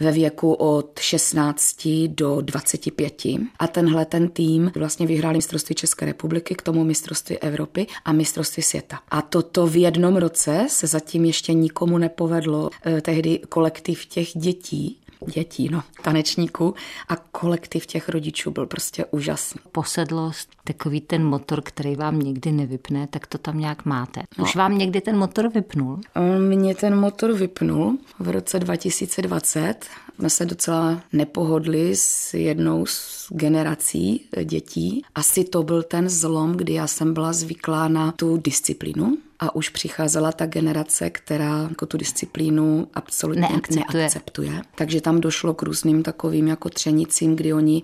ve 0.00 0.12
věku 0.12 0.52
od 0.52 0.98
16 1.00 1.88
do 2.06 2.40
25. 2.40 3.22
A 3.58 3.66
tenhle 3.66 4.04
ten 4.04 4.28
tým 4.28 4.72
vlastně 4.76 5.06
vyhrál 5.06 5.32
mistrovství 5.32 5.74
České 5.74 6.06
republiky, 6.06 6.54
k 6.54 6.62
tomu 6.62 6.84
mistrovství 6.84 7.38
Evropy 7.38 7.86
a 8.04 8.12
mistrovství 8.12 8.62
světa. 8.62 8.98
A 9.10 9.22
toto 9.22 9.66
v 9.66 9.76
jednom 9.76 10.16
roce 10.16 10.66
se 10.68 10.86
zatím 10.86 11.24
ještě 11.24 11.52
nikomu 11.52 11.98
nepovedlo. 11.98 12.70
Eh, 12.86 13.00
tehdy 13.00 13.40
kolektiv 13.48 14.06
těch 14.06 14.28
dětí 14.34 15.01
dětí, 15.28 15.68
no, 15.68 15.82
tanečníků 16.02 16.74
a 17.08 17.16
kolektiv 17.16 17.86
těch 17.86 18.08
rodičů 18.08 18.50
byl 18.50 18.66
prostě 18.66 19.04
úžasný. 19.04 19.60
Posedlost, 19.72 20.48
takový 20.64 21.00
ten 21.00 21.24
motor, 21.24 21.60
který 21.62 21.96
vám 21.96 22.18
nikdy 22.18 22.52
nevypne, 22.52 23.06
tak 23.06 23.26
to 23.26 23.38
tam 23.38 23.58
nějak 23.58 23.84
máte. 23.84 24.22
No. 24.38 24.44
Už 24.44 24.56
vám 24.56 24.78
někdy 24.78 25.00
ten 25.00 25.18
motor 25.18 25.48
vypnul? 25.48 26.00
Mě 26.48 26.74
ten 26.74 26.96
motor 26.96 27.32
vypnul 27.32 27.98
v 28.18 28.28
roce 28.28 28.58
2020. 28.58 29.74
Jsme 30.18 30.30
se 30.30 30.46
docela 30.46 31.02
nepohodli 31.12 31.96
s 31.96 32.34
jednou 32.34 32.86
z 32.86 33.28
generací 33.30 34.26
dětí. 34.44 35.04
Asi 35.14 35.44
to 35.44 35.62
byl 35.62 35.82
ten 35.82 36.08
zlom, 36.08 36.52
kdy 36.52 36.72
já 36.72 36.86
jsem 36.86 37.14
byla 37.14 37.32
zvyklá 37.32 37.88
na 37.88 38.12
tu 38.12 38.36
disciplínu, 38.36 39.16
a 39.42 39.54
už 39.54 39.68
přicházela 39.68 40.32
ta 40.32 40.46
generace, 40.46 41.10
která 41.10 41.66
jako 41.68 41.86
tu 41.86 41.96
disciplínu 41.96 42.86
absolutně 42.94 43.40
neakceptuje. 43.40 44.02
neakceptuje. 44.02 44.62
Takže 44.74 45.00
tam 45.00 45.20
došlo 45.20 45.54
k 45.54 45.62
různým 45.62 46.02
takovým 46.02 46.48
jako 46.48 46.68
třenicím, 46.68 47.36
kdy 47.36 47.52
oni 47.52 47.82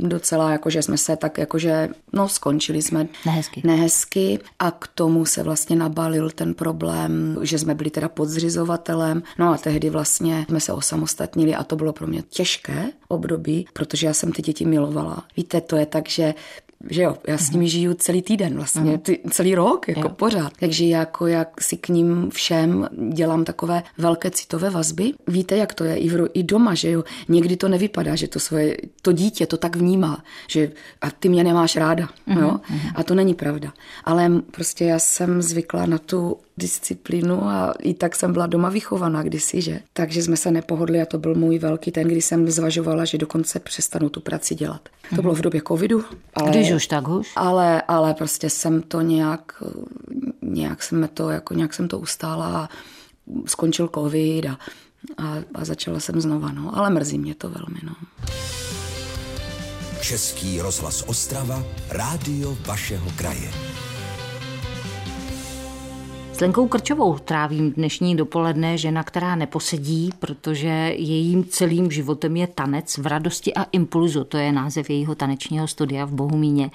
docela 0.00 0.50
jakože 0.50 0.82
jsme 0.82 0.98
se 0.98 1.16
tak 1.16 1.38
jakože, 1.38 1.88
no 2.12 2.28
skončili 2.28 2.82
jsme 2.82 3.08
nehezky. 3.26 3.62
nehezky 3.64 4.38
a 4.58 4.70
k 4.70 4.86
tomu 4.86 5.26
se 5.26 5.42
vlastně 5.42 5.76
nabalil 5.76 6.30
ten 6.30 6.54
problém, 6.54 7.38
že 7.42 7.58
jsme 7.58 7.74
byli 7.74 7.90
teda 7.90 8.08
podzřizovatelem. 8.08 9.22
No 9.38 9.54
a 9.54 9.58
tehdy 9.58 9.90
vlastně 9.90 10.46
jsme 10.48 10.60
se 10.60 10.72
osamostatnili 10.72 11.54
a 11.54 11.64
to 11.64 11.76
bylo 11.76 11.92
pro 11.92 12.06
mě 12.06 12.22
těžké 12.22 12.90
období, 13.08 13.66
protože 13.72 14.06
já 14.06 14.14
jsem 14.14 14.32
ty 14.32 14.42
děti 14.42 14.64
milovala. 14.64 15.24
Víte, 15.36 15.60
to 15.60 15.76
je 15.76 15.86
tak, 15.86 16.08
že 16.08 16.34
že 16.90 17.02
jo, 17.02 17.16
já 17.28 17.38
s 17.38 17.50
nimi 17.50 17.68
žiju 17.68 17.94
celý 17.94 18.22
týden 18.22 18.56
vlastně, 18.56 18.98
ty, 18.98 19.20
celý 19.30 19.54
rok, 19.54 19.88
jako 19.88 20.00
jo. 20.00 20.08
pořád. 20.08 20.52
Takže 20.60 20.84
jako 20.84 21.26
jak 21.26 21.60
si 21.60 21.76
k 21.76 21.88
ním 21.88 22.30
všem 22.30 22.88
dělám 23.12 23.44
takové 23.44 23.82
velké 23.98 24.30
citové 24.30 24.70
vazby. 24.70 25.12
Víte, 25.26 25.56
jak 25.56 25.74
to 25.74 25.84
je 25.84 25.96
i, 25.96 26.08
v, 26.08 26.28
i 26.34 26.42
doma, 26.42 26.74
že 26.74 26.90
jo, 26.90 27.04
někdy 27.28 27.56
to 27.56 27.68
nevypadá, 27.68 28.14
že 28.14 28.28
to 28.28 28.40
svoje, 28.40 28.76
to 29.02 29.12
dítě 29.12 29.46
to 29.46 29.56
tak 29.56 29.76
vnímá, 29.76 30.24
že 30.48 30.72
a 31.00 31.10
ty 31.10 31.28
mě 31.28 31.44
nemáš 31.44 31.76
ráda, 31.76 32.08
mm-hmm. 32.28 32.40
jo, 32.40 32.60
a 32.94 33.02
to 33.02 33.14
není 33.14 33.34
pravda. 33.34 33.72
Ale 34.04 34.30
prostě 34.50 34.84
já 34.84 34.98
jsem 34.98 35.42
zvykla 35.42 35.86
na 35.86 35.98
tu 35.98 36.36
disciplínu 36.62 37.44
a 37.44 37.74
i 37.78 37.94
tak 37.94 38.16
jsem 38.16 38.32
byla 38.32 38.46
doma 38.46 38.68
vychovaná 38.68 39.22
kdysi, 39.22 39.62
že? 39.62 39.80
Takže 39.92 40.22
jsme 40.22 40.36
se 40.36 40.50
nepohodli 40.50 41.02
a 41.02 41.06
to 41.06 41.18
byl 41.18 41.34
můj 41.34 41.58
velký 41.58 41.90
ten, 41.90 42.08
kdy 42.08 42.22
jsem 42.22 42.50
zvažovala, 42.50 43.04
že 43.04 43.18
dokonce 43.18 43.60
přestanu 43.60 44.08
tu 44.08 44.20
práci 44.20 44.54
dělat. 44.54 44.88
To 45.16 45.22
bylo 45.22 45.34
v 45.34 45.40
době 45.40 45.62
covidu. 45.68 46.04
Ale, 46.34 46.50
Když 46.50 46.72
už, 46.72 46.86
tak 46.86 47.08
už. 47.08 47.32
Ale, 47.36 47.82
ale 47.82 48.14
prostě 48.14 48.50
jsem 48.50 48.82
to 48.82 49.00
nějak, 49.00 49.62
nějak 50.42 50.82
jsem 50.82 51.08
to, 51.14 51.30
jako 51.30 51.54
nějak 51.54 51.74
jsem 51.74 51.88
to 51.88 51.98
ustála 51.98 52.46
a 52.46 52.68
skončil 53.46 53.90
covid 53.94 54.46
a, 54.46 54.58
a, 55.18 55.36
a 55.54 55.64
začala 55.64 56.00
jsem 56.00 56.20
znova, 56.20 56.52
no. 56.52 56.78
Ale 56.78 56.90
mrzí 56.90 57.18
mě 57.18 57.34
to 57.34 57.48
velmi, 57.48 57.80
no. 57.82 57.92
Český 60.00 60.60
rozhlas 60.60 61.04
Ostrava, 61.06 61.62
rádio 61.90 62.58
vašeho 62.66 63.10
kraje. 63.16 63.50
Lenkou 66.40 66.68
Krčovou 66.68 67.18
trávím 67.18 67.72
dnešní 67.72 68.16
dopoledne 68.16 68.78
žena, 68.78 69.02
která 69.02 69.34
neposedí, 69.34 70.10
protože 70.18 70.68
jejím 70.96 71.44
celým 71.44 71.90
životem 71.90 72.36
je 72.36 72.46
tanec 72.46 72.98
v 72.98 73.06
radosti 73.06 73.54
a 73.54 73.62
impulzu. 73.62 74.24
To 74.24 74.38
je 74.38 74.52
název 74.52 74.90
jejího 74.90 75.14
tanečního 75.14 75.68
studia 75.68 76.04
v 76.04 76.12
Bohumíně. 76.12 76.70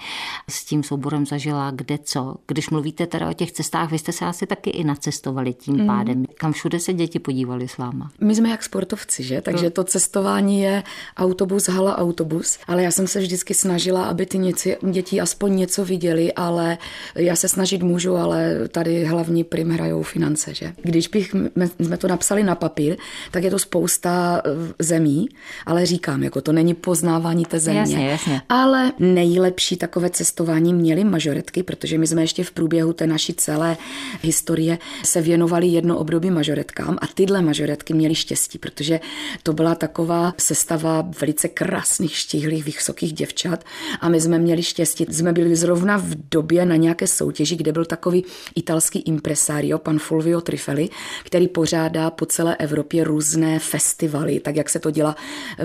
S 0.49 0.65
tím 0.65 0.83
souborem 0.83 1.25
zažila 1.25 1.71
kde 1.71 1.97
co. 2.03 2.35
Když 2.47 2.69
mluvíte 2.69 3.07
teda 3.07 3.29
o 3.29 3.33
těch 3.33 3.51
cestách, 3.51 3.91
vy 3.91 3.99
jste 3.99 4.11
se 4.11 4.25
asi 4.25 4.45
taky 4.45 4.69
i 4.69 4.83
nacestovali 4.83 5.53
tím 5.53 5.77
mm. 5.77 5.87
pádem. 5.87 6.25
Kam 6.35 6.53
všude 6.53 6.79
se 6.79 6.93
děti 6.93 7.19
podívali 7.19 7.67
s 7.67 7.77
váma? 7.77 8.11
My 8.21 8.35
jsme 8.35 8.49
jak 8.49 8.63
sportovci, 8.63 9.23
že? 9.23 9.41
Takže 9.41 9.69
to 9.69 9.83
cestování 9.83 10.61
je 10.61 10.83
autobus, 11.17 11.69
hala, 11.69 11.97
autobus. 11.97 12.59
Ale 12.67 12.83
já 12.83 12.91
jsem 12.91 13.07
se 13.07 13.19
vždycky 13.19 13.53
snažila, 13.53 14.05
aby 14.05 14.25
ty 14.25 14.37
něci, 14.37 14.77
děti 14.91 15.21
aspoň 15.21 15.55
něco 15.55 15.85
viděli, 15.85 16.33
ale 16.33 16.77
já 17.15 17.35
se 17.35 17.47
snažit 17.47 17.83
můžu, 17.83 18.15
ale 18.15 18.67
tady 18.67 19.05
hlavní 19.05 19.43
prim 19.49 19.69
hrajou 19.69 20.03
finance. 20.03 20.53
Že? 20.53 20.73
Když 20.81 21.07
bych, 21.07 21.35
jsme 21.79 21.97
to 21.97 22.07
napsali 22.07 22.43
na 22.43 22.55
papír, 22.55 22.97
tak 23.31 23.43
je 23.43 23.51
to 23.51 23.59
spousta 23.59 24.41
eh, 24.45 24.49
zemí, 24.79 25.29
ale 25.65 25.85
říkám, 25.85 26.23
jako 26.23 26.41
to 26.41 26.51
není 26.51 26.73
poznávání 26.73 27.45
té 27.45 27.59
země. 27.59 27.79
Jasně, 27.79 28.09
jasně. 28.09 28.41
Ale 28.49 28.91
nejlepší 28.99 29.77
takové 29.77 30.09
cestování 30.09 30.73
měly 30.73 31.03
mažoretky, 31.03 31.63
protože 31.63 31.97
my 31.97 32.07
jsme 32.07 32.21
ještě 32.21 32.43
v 32.43 32.51
průběhu 32.51 32.93
té 32.93 33.07
naší 33.07 33.33
celé 33.33 33.77
historie 34.21 34.77
se 35.03 35.21
věnovali 35.21 35.67
jedno 35.67 35.97
období 35.97 36.31
mažoretkám 36.31 36.97
a 37.01 37.07
tyhle 37.07 37.41
mažoretky 37.41 37.93
měly 37.93 38.15
štěstí, 38.15 38.57
protože 38.57 38.99
to 39.43 39.53
byla 39.53 39.75
taková 39.75 40.33
sestava 40.37 41.07
velice 41.21 41.47
krásných, 41.47 42.15
štíhlých, 42.15 42.65
vysokých 42.65 43.13
děvčat 43.13 43.63
a 43.99 44.09
my 44.09 44.21
jsme 44.21 44.39
měli 44.39 44.63
štěstí. 44.63 45.05
Jsme 45.09 45.33
byli 45.33 45.55
zrovna 45.55 45.97
v 45.97 46.15
době 46.31 46.65
na 46.65 46.75
nějaké 46.75 47.07
soutěži, 47.07 47.55
kde 47.55 47.71
byl 47.71 47.85
takový 47.85 48.25
italský 48.55 48.99
impres 48.99 49.36
impresario, 49.37 49.77
pan 49.77 49.99
Fulvio 49.99 50.41
Trifeli, 50.41 50.89
který 51.23 51.47
pořádá 51.47 52.09
po 52.09 52.25
celé 52.25 52.55
Evropě 52.55 53.03
různé 53.03 53.59
festivaly, 53.59 54.39
tak 54.39 54.55
jak 54.55 54.69
se 54.69 54.79
to 54.79 54.91
dělá 54.91 55.15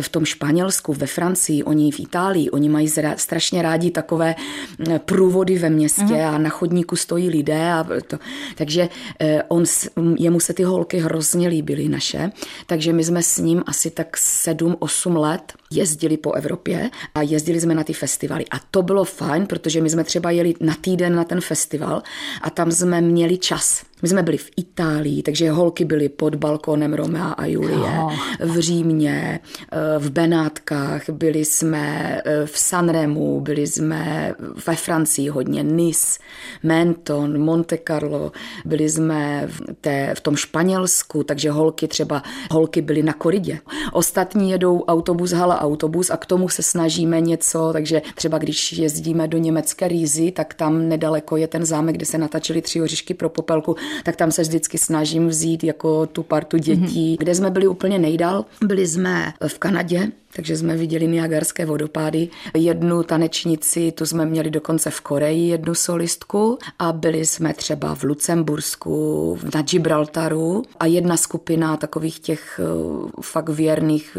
v 0.00 0.08
tom 0.08 0.24
Španělsku, 0.24 0.92
ve 0.92 1.06
Francii, 1.06 1.62
oni 1.64 1.92
v 1.92 2.00
Itálii, 2.00 2.50
oni 2.50 2.68
mají 2.68 2.88
zra, 2.88 3.16
strašně 3.16 3.62
rádi 3.62 3.90
takové 3.90 4.34
eh, 4.34 4.98
průvody 4.98 5.58
ve 5.58 5.70
městě 5.70 6.14
mm. 6.14 6.34
a 6.34 6.38
na 6.38 6.50
chodníku 6.50 6.96
stojí 6.96 7.28
lidé. 7.28 7.72
A 7.72 7.86
to. 8.06 8.18
Takže 8.54 8.88
eh, 9.20 9.42
on, 9.48 9.64
jemu 10.18 10.40
se 10.40 10.52
ty 10.52 10.62
holky 10.62 10.98
hrozně 10.98 11.48
líbily 11.48 11.88
naše, 11.88 12.30
takže 12.66 12.92
my 12.92 13.04
jsme 13.04 13.22
s 13.22 13.38
ním 13.38 13.62
asi 13.66 13.90
tak 13.90 14.16
7-8 14.16 15.16
let 15.16 15.52
jezdili 15.70 16.16
po 16.16 16.32
Evropě 16.32 16.90
a 17.14 17.22
jezdili 17.22 17.60
jsme 17.60 17.74
na 17.74 17.84
ty 17.84 17.92
festivaly. 17.92 18.44
A 18.50 18.60
to 18.70 18.82
bylo 18.82 19.04
fajn, 19.04 19.46
protože 19.46 19.80
my 19.80 19.90
jsme 19.90 20.04
třeba 20.04 20.30
jeli 20.30 20.54
na 20.60 20.74
týden 20.80 21.14
na 21.14 21.24
ten 21.24 21.40
festival 21.40 22.02
a 22.42 22.50
tam 22.50 22.72
jsme 22.72 23.00
měli 23.00 23.38
čas 23.38 23.61
us. 23.62 23.91
My 24.02 24.08
jsme 24.08 24.22
byli 24.22 24.36
v 24.36 24.50
Itálii, 24.56 25.22
takže 25.22 25.50
holky 25.50 25.84
byly 25.84 26.08
pod 26.08 26.34
balkónem 26.34 26.94
Romea 26.94 27.24
a 27.24 27.46
Julie, 27.46 27.92
v 28.40 28.58
Římě, 28.58 29.40
eh, 29.72 29.98
v 29.98 30.10
Benátkách, 30.10 31.10
byli 31.10 31.44
jsme 31.44 32.20
eh, 32.24 32.46
v 32.46 32.58
Sanremu, 32.58 33.40
byli 33.40 33.66
jsme 33.66 34.34
ve 34.66 34.76
Francii 34.76 35.28
hodně, 35.28 35.62
Nice, 35.62 36.18
Menton, 36.62 37.38
Monte 37.44 37.78
Carlo, 37.88 38.32
byli 38.64 38.90
jsme 38.90 39.46
v, 39.46 39.60
té, 39.80 40.14
v 40.14 40.20
tom 40.20 40.36
Španělsku, 40.36 41.24
takže 41.24 41.50
holky 41.50 41.88
třeba, 41.88 42.22
holky 42.50 42.82
byly 42.82 43.02
na 43.02 43.12
koridě. 43.12 43.58
Ostatní 43.92 44.50
jedou 44.50 44.80
autobus, 44.80 45.32
hala 45.32 45.60
autobus 45.60 46.10
a 46.10 46.16
k 46.16 46.26
tomu 46.26 46.48
se 46.48 46.62
snažíme 46.62 47.20
něco, 47.20 47.70
takže 47.72 48.02
třeba 48.14 48.38
když 48.38 48.72
jezdíme 48.72 49.28
do 49.28 49.38
německé 49.38 49.88
Rýzy, 49.88 50.30
tak 50.30 50.54
tam 50.54 50.88
nedaleko 50.88 51.36
je 51.36 51.48
ten 51.48 51.64
zámek, 51.64 51.96
kde 51.96 52.06
se 52.06 52.18
natačili 52.18 52.62
tři 52.62 52.82
oříšky 52.82 53.14
pro 53.14 53.28
popelku, 53.28 53.76
tak 54.04 54.16
tam 54.16 54.32
se 54.32 54.42
vždycky 54.42 54.78
snažím 54.78 55.28
vzít 55.28 55.64
jako 55.64 56.06
tu 56.06 56.22
partu 56.22 56.56
dětí. 56.56 57.14
Mm-hmm. 57.14 57.18
Kde 57.18 57.34
jsme 57.34 57.50
byli 57.50 57.66
úplně 57.66 57.98
nejdál, 57.98 58.44
byli 58.64 58.86
jsme 58.86 59.32
v 59.46 59.58
Kanadě, 59.58 60.12
takže 60.36 60.56
jsme 60.56 60.76
viděli 60.76 61.06
Niagarské 61.06 61.66
vodopády. 61.66 62.28
Jednu 62.54 63.02
tanečnici, 63.02 63.92
tu 63.92 64.06
jsme 64.06 64.26
měli 64.26 64.50
dokonce 64.50 64.90
v 64.90 65.00
Koreji, 65.00 65.48
jednu 65.48 65.74
solistku 65.74 66.58
a 66.78 66.92
byli 66.92 67.26
jsme 67.26 67.54
třeba 67.54 67.94
v 67.94 68.02
Lucembursku, 68.02 69.38
na 69.54 69.62
Gibraltaru 69.62 70.62
a 70.80 70.86
jedna 70.86 71.16
skupina 71.16 71.76
takových 71.76 72.18
těch 72.18 72.60
eh, 72.62 73.22
fakt 73.22 73.48
věrných 73.48 74.16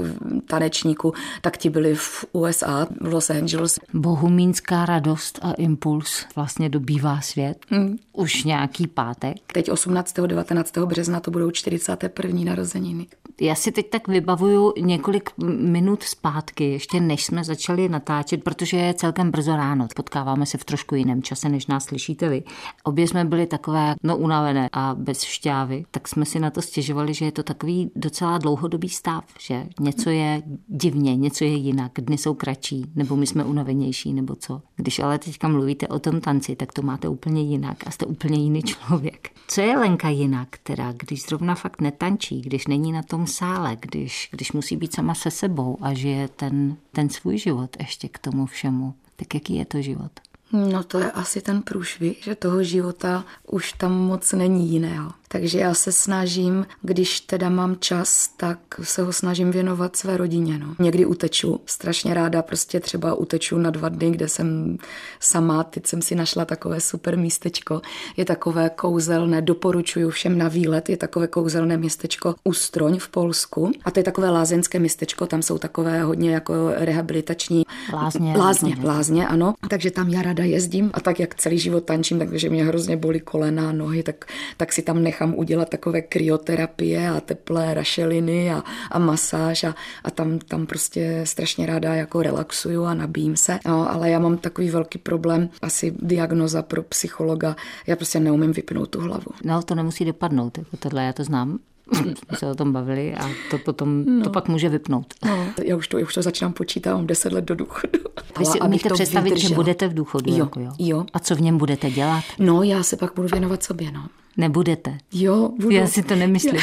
tanečníků, 0.48 1.14
tak 1.42 1.58
ti 1.58 1.70
byli 1.70 1.96
v 1.96 2.26
USA, 2.34 2.88
v 3.02 3.14
Los 3.14 3.30
Angeles. 3.30 3.80
Bohumínská 3.94 4.86
radost 4.86 5.40
a 5.42 5.52
impuls 5.52 6.26
vlastně 6.36 6.70
dobývá 6.70 7.22
svět. 7.22 7.58
Hmm. 7.70 7.98
Už 8.14 8.44
nějaký 8.44 8.88
pátek. 8.88 9.36
Teď 9.54 9.72
18. 9.72 10.14
19. 10.20 10.78
března 10.78 11.20
to 11.20 11.32
budou 11.32 11.52
41. 11.52 12.44
narozeniny. 12.44 13.08
Já 13.42 13.56
si 13.56 13.72
teď 13.72 13.90
tak 13.90 14.08
vybavuju 14.08 14.74
několik 14.80 15.30
minut 15.60 16.04
zpátky, 16.04 16.72
ještě 16.72 17.00
než 17.00 17.26
jsme 17.26 17.44
začali 17.44 17.90
natáčet, 17.90 18.44
protože 18.44 18.78
je 18.78 18.94
celkem 18.94 19.32
brzo 19.32 19.56
ráno. 19.56 19.88
Potkáváme 19.96 20.46
se 20.46 20.58
v 20.58 20.66
trošku 20.66 20.96
jiném 20.96 21.24
čase, 21.24 21.50
než 21.50 21.68
nás 21.68 21.84
slyšíte 21.84 22.30
vy. 22.30 22.44
Obě 22.84 23.08
jsme 23.08 23.26
byli 23.26 23.46
takové, 23.46 23.96
no 24.04 24.18
unavené 24.18 24.70
a 24.72 24.96
bez 25.00 25.22
šťávy, 25.22 25.86
tak 25.92 26.08
jsme 26.08 26.26
si 26.26 26.40
na 26.40 26.50
to 26.50 26.62
stěžovali, 26.62 27.14
že 27.14 27.26
je 27.26 27.32
to 27.32 27.44
takový 27.44 27.92
docela 27.96 28.38
dlouhodobý 28.38 28.90
stav, 28.90 29.24
že 29.40 29.66
něco 29.80 30.10
je 30.10 30.42
divně, 30.68 31.16
něco 31.16 31.44
je 31.44 31.56
jinak, 31.56 31.92
dny 31.98 32.18
jsou 32.18 32.34
kratší, 32.34 32.86
nebo 32.96 33.16
my 33.16 33.28
jsme 33.28 33.44
unavenější, 33.44 34.14
nebo 34.14 34.36
co. 34.36 34.62
Když 34.76 35.00
ale 35.00 35.20
teďka 35.20 35.48
mluvíte 35.48 35.88
o 35.88 36.00
tom 36.00 36.22
tanci, 36.22 36.56
tak 36.56 36.74
to 36.74 36.82
máte 36.82 37.08
úplně 37.08 37.42
jinak 37.42 37.78
a 37.88 37.92
jste 37.92 38.06
úplně 38.06 38.44
jiný 38.44 38.62
člověk. 38.62 39.30
Co 39.48 39.62
je 39.62 39.78
Lenka 39.78 40.10
jinak, 40.10 40.50
teda, 40.64 40.92
když 40.92 41.24
zrovna 41.24 41.56
fakt 41.56 41.82
netančí, 41.82 42.42
když 42.42 42.68
není 42.68 42.92
na 42.92 43.04
tom 43.04 43.23
sále, 43.28 43.78
když, 43.80 44.30
když 44.32 44.52
musí 44.52 44.78
být 44.78 44.94
sama 44.94 45.16
se 45.16 45.32
sebou 45.32 45.78
a 45.82 45.94
žije 45.94 46.28
ten, 46.28 46.76
ten 46.92 47.10
svůj 47.10 47.38
život 47.38 47.78
ještě 47.80 48.10
k 48.10 48.18
tomu 48.20 48.46
všemu. 48.46 48.94
Tak 49.16 49.34
jaký 49.34 49.56
je 49.56 49.66
to 49.66 49.82
život? 49.82 50.12
No 50.52 50.84
to 50.84 51.00
je 51.00 51.12
asi 51.12 51.42
ten 51.42 51.62
průšvih, 51.62 52.24
že 52.24 52.36
toho 52.36 52.64
života 52.64 53.26
už 53.48 53.74
tam 53.74 53.92
moc 53.92 54.34
není 54.34 54.70
jiného. 54.70 55.12
Takže 55.34 55.60
já 55.60 55.74
se 55.74 55.92
snažím, 55.92 56.66
když 56.82 57.20
teda 57.20 57.50
mám 57.50 57.76
čas, 57.80 58.30
tak 58.38 58.60
se 58.84 59.02
ho 59.02 59.14
snažím 59.14 59.52
věnovat 59.52 59.96
své 59.96 60.18
rodině. 60.18 60.58
No. 60.58 60.76
Někdy 60.80 61.06
uteču, 61.06 61.60
strašně 61.66 62.14
ráda 62.14 62.42
prostě 62.42 62.80
třeba 62.80 63.14
uteču 63.14 63.58
na 63.58 63.70
dva 63.70 63.90
dny, 63.90 64.12
kde 64.12 64.28
jsem 64.30 64.78
sama, 65.20 65.64
teď 65.64 65.88
jsem 65.88 66.02
si 66.02 66.16
našla 66.16 66.46
takové 66.46 66.80
super 66.80 67.18
místečko. 67.18 67.82
Je 68.18 68.26
takové 68.26 68.70
kouzelné, 68.70 69.42
doporučuju 69.42 70.10
všem 70.10 70.38
na 70.38 70.48
výlet, 70.48 70.90
je 70.90 70.98
takové 70.98 71.28
kouzelné 71.28 71.78
městečko 71.78 72.36
Ustroň 72.44 73.00
v 73.00 73.10
Polsku. 73.10 73.72
A 73.86 73.92
to 73.92 74.00
je 74.00 74.04
takové 74.04 74.30
lázeňské 74.30 74.80
městečko, 74.80 75.26
tam 75.26 75.42
jsou 75.42 75.58
takové 75.58 76.04
hodně 76.04 76.32
jako 76.32 76.54
rehabilitační 76.76 77.64
lázně. 77.94 78.38
Lázně, 78.38 78.78
lázně, 78.84 79.28
ano. 79.28 79.54
Takže 79.70 79.92
tam 79.92 80.10
já 80.10 80.22
ráda 80.22 80.44
jezdím 80.44 80.92
a 80.94 81.00
tak, 81.00 81.20
jak 81.20 81.36
celý 81.36 81.60
život 81.60 81.84
tančím, 81.84 82.20
takže 82.20 82.50
mě 82.50 82.66
hrozně 82.66 82.98
bolí 82.98 83.20
kolena, 83.20 83.72
nohy, 83.72 84.04
tak, 84.04 84.26
tak 84.58 84.74
si 84.74 84.82
tam 84.82 85.04
nechám 85.04 85.23
nechám 85.26 85.40
udělat 85.40 85.70
takové 85.70 86.02
kryoterapie 86.02 87.10
a 87.10 87.22
teplé 87.22 87.74
rašeliny 87.74 88.52
a, 88.52 88.64
a 88.92 89.00
masáž 89.00 89.64
a, 89.64 89.76
a 90.04 90.12
tam, 90.12 90.40
tam 90.40 90.66
prostě 90.66 91.22
strašně 91.24 91.66
ráda 91.66 91.96
jako 91.96 92.22
relaxuju 92.22 92.84
a 92.84 92.94
nabíjím 92.94 93.36
se. 93.36 93.60
No, 93.66 93.92
ale 93.92 94.10
já 94.10 94.20
mám 94.20 94.38
takový 94.38 94.70
velký 94.70 95.00
problém, 95.00 95.50
asi 95.62 95.96
diagnoza 96.00 96.62
pro 96.62 96.84
psychologa, 96.84 97.56
já 97.88 97.96
prostě 97.96 98.20
neumím 98.20 98.52
vypnout 98.52 98.90
tu 98.90 99.02
hlavu. 99.02 99.32
No, 99.44 99.64
to 99.64 99.76
nemusí 99.76 100.06
dopadnout, 100.06 100.58
jako 100.58 100.78
tohle 100.78 101.04
já 101.04 101.14
to 101.14 101.24
znám 101.24 101.60
jsme 101.96 102.38
se 102.38 102.48
o 102.48 102.56
tom 102.56 102.74
bavili 102.74 103.16
a 103.16 103.30
to 103.52 103.58
potom, 103.58 104.06
no. 104.06 104.24
to 104.24 104.30
pak 104.30 104.48
může 104.48 104.70
vypnout. 104.70 105.14
No, 105.26 105.48
já 105.64 105.76
už 105.76 105.88
to, 105.88 105.98
já 105.98 106.06
už 106.06 106.14
to 106.14 106.22
začínám 106.22 106.54
počítat, 106.54 106.96
mám 106.96 107.08
10 107.08 107.34
let 107.34 107.46
do 107.46 107.56
důchodu. 107.56 108.00
Vy 108.40 108.46
si 108.46 108.60
umíte 108.60 108.90
představit, 108.90 109.30
vydržela. 109.30 109.50
že 109.50 109.56
budete 109.56 109.88
v 109.88 109.94
důchodu? 109.94 110.32
Jo, 110.32 110.38
jako 110.38 110.60
jo. 110.60 110.72
jo. 110.80 111.06
A 111.14 111.20
co 111.20 111.36
v 111.36 111.42
něm 111.42 111.58
budete 111.58 111.92
dělat? 111.92 112.24
No, 112.40 112.64
já 112.64 112.84
se 112.84 112.98
pak 112.98 113.14
budu 113.16 113.28
věnovat 113.28 113.64
sobě, 113.64 113.92
no. 113.92 114.08
Nebudete? 114.38 114.98
Jo, 115.14 115.50
budu. 115.60 115.70
Já 115.70 115.88
si 115.88 116.04
to 116.04 116.16
nemyslím. 116.16 116.62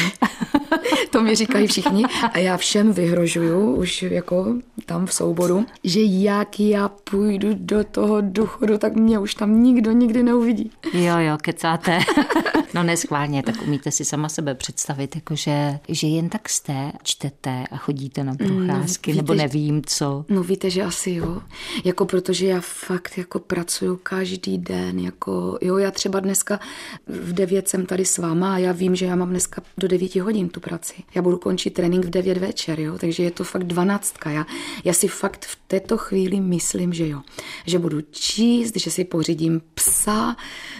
To 1.11 1.21
mi 1.21 1.35
říkají 1.35 1.67
všichni 1.67 2.05
a 2.33 2.37
já 2.37 2.57
všem 2.57 2.93
vyhrožuju, 2.93 3.75
už 3.75 4.01
jako 4.01 4.55
tam 4.85 5.05
v 5.05 5.13
souboru, 5.13 5.65
že 5.83 6.01
jak 6.01 6.59
já 6.59 6.89
půjdu 6.89 7.49
do 7.53 7.83
toho 7.83 8.17
důchodu, 8.21 8.77
tak 8.77 8.95
mě 8.95 9.19
už 9.19 9.35
tam 9.35 9.63
nikdo 9.63 9.91
nikdy 9.91 10.23
neuvidí. 10.23 10.71
Jo, 10.93 11.17
jo, 11.17 11.37
kecáte. 11.41 11.99
no 12.73 12.83
neschválně, 12.83 13.43
tak 13.43 13.55
umíte 13.61 13.91
si 13.91 14.05
sama 14.05 14.29
sebe 14.29 14.55
představit, 14.55 15.15
jakože, 15.15 15.79
že 15.89 16.07
jen 16.07 16.29
tak 16.29 16.49
jste, 16.49 16.91
čtete 17.03 17.63
a 17.71 17.77
chodíte 17.77 18.23
na 18.23 18.35
procházky, 18.35 19.11
no, 19.11 19.13
víte, 19.13 19.21
nebo 19.21 19.33
nevím 19.33 19.81
co. 19.85 20.25
No 20.29 20.43
víte, 20.43 20.69
že 20.69 20.83
asi 20.83 21.11
jo. 21.11 21.41
Jako 21.83 22.05
protože 22.05 22.47
já 22.47 22.61
fakt 22.61 23.17
jako 23.17 23.39
pracuju 23.39 23.99
každý 24.03 24.57
den, 24.57 24.99
jako 24.99 25.57
jo, 25.61 25.77
já 25.77 25.91
třeba 25.91 26.19
dneska 26.19 26.59
v 27.07 27.33
9 27.33 27.69
jsem 27.69 27.85
tady 27.85 28.05
s 28.05 28.17
váma 28.17 28.53
a 28.53 28.57
já 28.57 28.71
vím, 28.71 28.95
že 28.95 29.05
já 29.05 29.15
mám 29.15 29.29
dneska 29.29 29.61
do 29.77 29.87
9 29.87 30.15
hodin 30.15 30.49
tu 30.49 30.59
práci. 30.59 31.00
Já 31.15 31.21
budu 31.21 31.37
končit 31.37 31.73
trénink 31.73 32.05
v 32.05 32.09
9 32.09 32.37
večer, 32.37 32.79
jo, 32.79 32.97
takže 32.97 33.23
je 33.23 33.31
to 33.31 33.43
fakt 33.43 33.63
dvanáctka. 33.63 34.29
Já, 34.29 34.45
já 34.83 34.93
si 34.93 35.07
fakt 35.07 35.45
v 35.45 35.57
této 35.67 35.97
chvíli 35.97 36.39
myslím, 36.39 36.93
že 36.93 37.07
jo, 37.07 37.21
že 37.65 37.79
budu 37.79 38.01
číst, 38.11 38.77
že 38.77 38.91
si 38.91 39.03
pořídím 39.03 39.61
psa, 39.73 40.35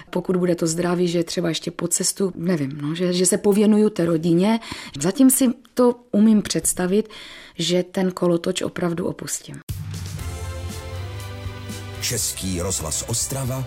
pokud 0.09 0.35
bude 0.35 0.55
to 0.55 0.67
zdraví, 0.67 1.07
že 1.07 1.23
třeba 1.23 1.49
ještě 1.49 1.71
po 1.71 1.87
cestu, 1.87 2.33
nevím, 2.35 2.77
no, 2.81 2.95
že, 2.95 3.13
že 3.13 3.25
se 3.25 3.37
pověnuju 3.37 3.89
té 3.89 4.05
rodině. 4.05 4.59
Zatím 4.99 5.29
si 5.29 5.47
to 5.73 5.95
umím 6.11 6.41
představit, 6.41 7.09
že 7.57 7.83
ten 7.83 8.11
kolotoč 8.11 8.61
opravdu 8.61 9.05
opustím. 9.05 9.59
Český 12.01 12.61
rozhlas 12.61 13.05
Ostrava, 13.07 13.65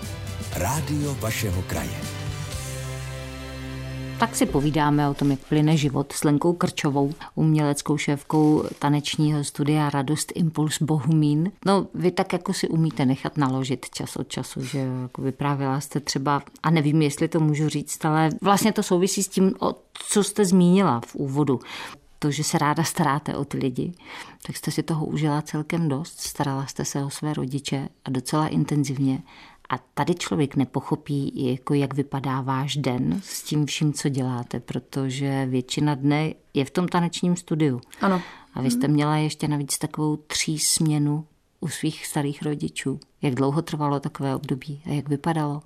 rádio 0.56 1.14
vašeho 1.20 1.62
kraje. 1.62 2.13
Tak 4.18 4.36
si 4.36 4.46
povídáme 4.46 5.08
o 5.08 5.14
tom, 5.14 5.30
jak 5.30 5.40
plyne 5.40 5.76
život 5.76 6.12
s 6.12 6.24
Lenkou 6.24 6.52
Krčovou, 6.52 7.12
uměleckou 7.34 7.98
šéfkou 7.98 8.64
tanečního 8.78 9.44
studia 9.44 9.90
Radost 9.90 10.32
Impuls 10.34 10.82
Bohumín. 10.82 11.52
No, 11.66 11.86
vy 11.94 12.10
tak 12.10 12.32
jako 12.32 12.52
si 12.52 12.68
umíte 12.68 13.06
nechat 13.06 13.36
naložit 13.36 13.86
čas 13.90 14.16
od 14.16 14.28
času, 14.28 14.64
že 14.64 14.78
jako 14.78 15.22
vyprávěla 15.22 15.80
jste 15.80 16.00
třeba, 16.00 16.42
a 16.62 16.70
nevím, 16.70 17.02
jestli 17.02 17.28
to 17.28 17.40
můžu 17.40 17.68
říct, 17.68 18.04
ale 18.04 18.30
vlastně 18.42 18.72
to 18.72 18.82
souvisí 18.82 19.22
s 19.22 19.28
tím, 19.28 19.54
co 20.08 20.24
jste 20.24 20.44
zmínila 20.44 21.00
v 21.06 21.14
úvodu. 21.14 21.60
To, 22.18 22.30
že 22.30 22.44
se 22.44 22.58
ráda 22.58 22.84
staráte 22.84 23.36
o 23.36 23.44
ty 23.44 23.58
lidi, 23.58 23.92
tak 24.46 24.56
jste 24.56 24.70
si 24.70 24.82
toho 24.82 25.06
užila 25.06 25.42
celkem 25.42 25.88
dost, 25.88 26.20
starala 26.20 26.66
jste 26.66 26.84
se 26.84 27.04
o 27.04 27.10
své 27.10 27.34
rodiče 27.34 27.88
a 28.04 28.10
docela 28.10 28.48
intenzivně 28.48 29.22
a 29.68 29.78
tady 29.78 30.14
člověk 30.14 30.56
nepochopí, 30.56 31.32
jako 31.50 31.74
jak 31.74 31.94
vypadá 31.94 32.40
váš 32.40 32.76
den 32.76 33.20
s 33.24 33.42
tím 33.42 33.66
vším, 33.66 33.92
co 33.92 34.08
děláte, 34.08 34.60
protože 34.60 35.46
většina 35.46 35.94
dne 35.94 36.34
je 36.54 36.64
v 36.64 36.70
tom 36.70 36.88
tanečním 36.88 37.36
studiu. 37.36 37.80
Ano. 38.00 38.22
A 38.54 38.60
vy 38.60 38.70
jste 38.70 38.88
měla 38.88 39.16
ještě 39.16 39.48
navíc 39.48 39.78
takovou 39.78 40.16
tří 40.16 40.58
směnu 40.58 41.26
u 41.60 41.68
svých 41.68 42.06
starých 42.06 42.42
rodičů. 42.42 43.00
Jak 43.24 43.34
dlouho 43.34 43.62
trvalo 43.62 44.00
takové 44.00 44.34
období 44.34 44.82
a 44.86 44.90
jak 44.90 45.08
vypadalo? 45.08 45.62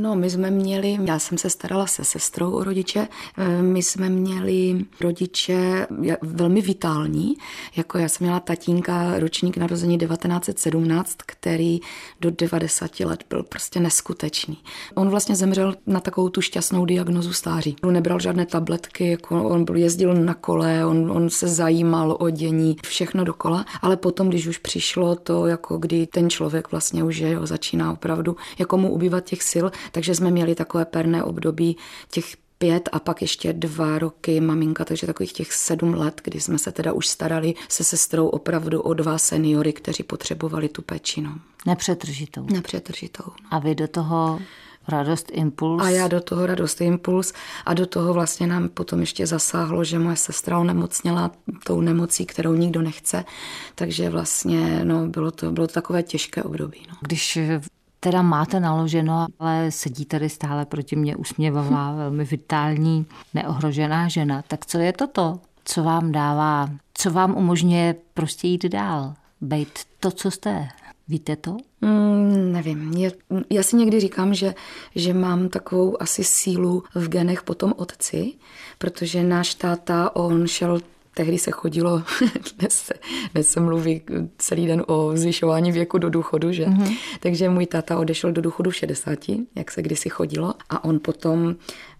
No, 0.00 0.16
my 0.16 0.30
jsme 0.30 0.50
měli, 0.50 0.98
já 1.04 1.18
jsem 1.18 1.38
se 1.38 1.50
starala 1.50 1.86
se 1.86 2.04
sestrou 2.04 2.50
o 2.50 2.64
rodiče, 2.64 3.08
eh, 3.38 3.62
my 3.62 3.82
jsme 3.82 4.08
měli 4.08 4.84
rodiče 5.00 5.86
velmi 6.22 6.60
vitální, 6.60 7.36
jako 7.76 7.98
já 7.98 8.08
jsem 8.08 8.24
měla 8.24 8.40
tatínka, 8.40 9.18
ročník 9.18 9.56
narození 9.56 9.98
1917, 9.98 11.16
který 11.26 11.80
do 12.20 12.30
90 12.30 13.04
let 13.04 13.24
byl 13.30 13.42
prostě 13.42 13.80
neskutečný. 13.80 14.58
On 14.94 15.08
vlastně 15.08 15.36
zemřel 15.36 15.74
na 15.86 16.00
takovou 16.00 16.28
tu 16.28 16.40
šťastnou 16.40 16.84
diagnozu 16.84 17.32
stáří. 17.32 17.76
On 17.82 17.92
nebral 17.92 18.20
žádné 18.20 18.46
tabletky, 18.46 19.10
jako 19.10 19.44
on 19.48 19.64
byl, 19.64 19.76
jezdil 19.76 20.14
na 20.14 20.34
kole, 20.34 20.86
on, 20.86 21.10
on 21.10 21.30
se 21.30 21.48
zajímal 21.48 22.16
o 22.20 22.30
dění, 22.30 22.76
všechno 22.86 23.24
dokola, 23.24 23.64
ale 23.82 23.96
potom, 23.96 24.28
když 24.28 24.46
už 24.46 24.58
přišlo 24.58 25.16
to, 25.16 25.46
jako 25.46 25.78
kdy 25.78 26.06
ten 26.06 26.30
člověk 26.30 26.70
vlastně 26.70 26.97
vlastně 27.02 27.24
už 27.24 27.32
jo, 27.32 27.46
začíná 27.46 27.92
opravdu 27.92 28.36
jako 28.58 28.78
mu 28.78 28.92
ubývat 28.92 29.24
těch 29.24 29.42
sil, 29.52 29.66
takže 29.92 30.14
jsme 30.14 30.30
měli 30.30 30.54
takové 30.54 30.84
perné 30.84 31.22
období 31.22 31.76
těch 32.10 32.36
pět 32.58 32.88
a 32.92 32.98
pak 32.98 33.22
ještě 33.22 33.52
dva 33.52 33.98
roky 33.98 34.40
maminka, 34.40 34.84
takže 34.84 35.06
takových 35.06 35.32
těch 35.32 35.52
sedm 35.52 35.94
let, 35.94 36.20
kdy 36.24 36.40
jsme 36.40 36.58
se 36.58 36.72
teda 36.72 36.92
už 36.92 37.06
starali 37.06 37.54
se 37.68 37.84
sestrou 37.84 38.28
opravdu 38.28 38.80
o 38.80 38.94
dva 38.94 39.18
seniory, 39.18 39.72
kteří 39.72 40.02
potřebovali 40.02 40.68
tu 40.68 40.82
péči. 40.82 41.20
No. 41.20 41.34
Nepřetržitou. 41.66 42.46
Nepřetržitou. 42.52 43.24
No. 43.26 43.48
A 43.50 43.58
vy 43.58 43.74
do 43.74 43.88
toho 43.88 44.40
Radost 44.88 45.30
Impuls. 45.32 45.82
A 45.82 45.90
já 45.90 46.08
do 46.08 46.20
toho 46.20 46.46
Radost 46.46 46.80
Impuls 46.80 47.32
a 47.66 47.74
do 47.74 47.86
toho 47.86 48.14
vlastně 48.14 48.46
nám 48.46 48.68
potom 48.68 49.00
ještě 49.00 49.26
zasáhlo, 49.26 49.84
že 49.84 49.98
moje 49.98 50.16
sestra 50.16 50.58
onemocněla 50.58 51.30
tou 51.64 51.80
nemocí, 51.80 52.26
kterou 52.26 52.54
nikdo 52.54 52.82
nechce, 52.82 53.24
takže 53.74 54.10
vlastně 54.10 54.84
no, 54.84 55.06
bylo, 55.06 55.30
to, 55.30 55.52
bylo 55.52 55.66
to 55.66 55.72
takové 55.72 56.02
těžké 56.02 56.42
období. 56.42 56.86
No. 56.88 56.94
Když 57.00 57.38
teda 58.00 58.22
máte 58.22 58.60
naloženo, 58.60 59.26
ale 59.38 59.70
sedí 59.70 60.04
tady 60.04 60.28
stále 60.28 60.64
proti 60.64 60.96
mě 60.96 61.16
usměvavá, 61.16 61.92
velmi 61.96 62.24
vitální, 62.24 63.06
neohrožená 63.34 64.08
žena, 64.08 64.42
tak 64.48 64.66
co 64.66 64.78
je 64.78 64.92
toto? 64.92 65.40
Co 65.64 65.82
vám 65.82 66.12
dává, 66.12 66.68
co 66.94 67.10
vám 67.10 67.36
umožňuje 67.36 67.94
prostě 68.14 68.48
jít 68.48 68.64
dál, 68.64 69.14
být 69.40 69.78
to, 70.00 70.10
co 70.10 70.30
jste? 70.30 70.68
Víte 71.08 71.36
to? 71.36 71.56
Mm, 71.80 72.52
nevím. 72.52 72.92
Je, 72.92 73.12
já 73.50 73.62
si 73.62 73.76
někdy 73.76 74.00
říkám, 74.00 74.34
že, 74.34 74.54
že 74.94 75.14
mám 75.14 75.48
takovou 75.48 76.02
asi 76.02 76.24
sílu 76.24 76.82
v 76.94 77.08
genech 77.08 77.42
po 77.42 77.54
tom 77.54 77.74
otci, 77.76 78.32
protože 78.78 79.22
náš 79.22 79.54
táta, 79.54 80.16
on 80.16 80.46
šel 80.46 80.80
tehdy 81.14 81.38
se 81.38 81.50
chodilo, 81.50 82.02
dnes 82.58 82.74
se, 82.74 82.94
dnes 83.34 83.48
se 83.48 83.60
mluví 83.60 84.02
celý 84.38 84.66
den 84.66 84.84
o 84.86 85.10
zvyšování 85.14 85.72
věku 85.72 85.98
do 85.98 86.10
důchodu, 86.10 86.52
že? 86.52 86.66
Mm-hmm. 86.66 86.96
Takže 87.20 87.48
můj 87.48 87.66
táta 87.66 87.98
odešel 87.98 88.32
do 88.32 88.42
důchodu 88.42 88.70
v 88.70 88.76
60, 88.76 89.18
jak 89.54 89.70
se 89.70 89.82
kdysi 89.82 90.08
chodilo, 90.08 90.54
a 90.70 90.84
on 90.84 91.00
potom 91.00 91.56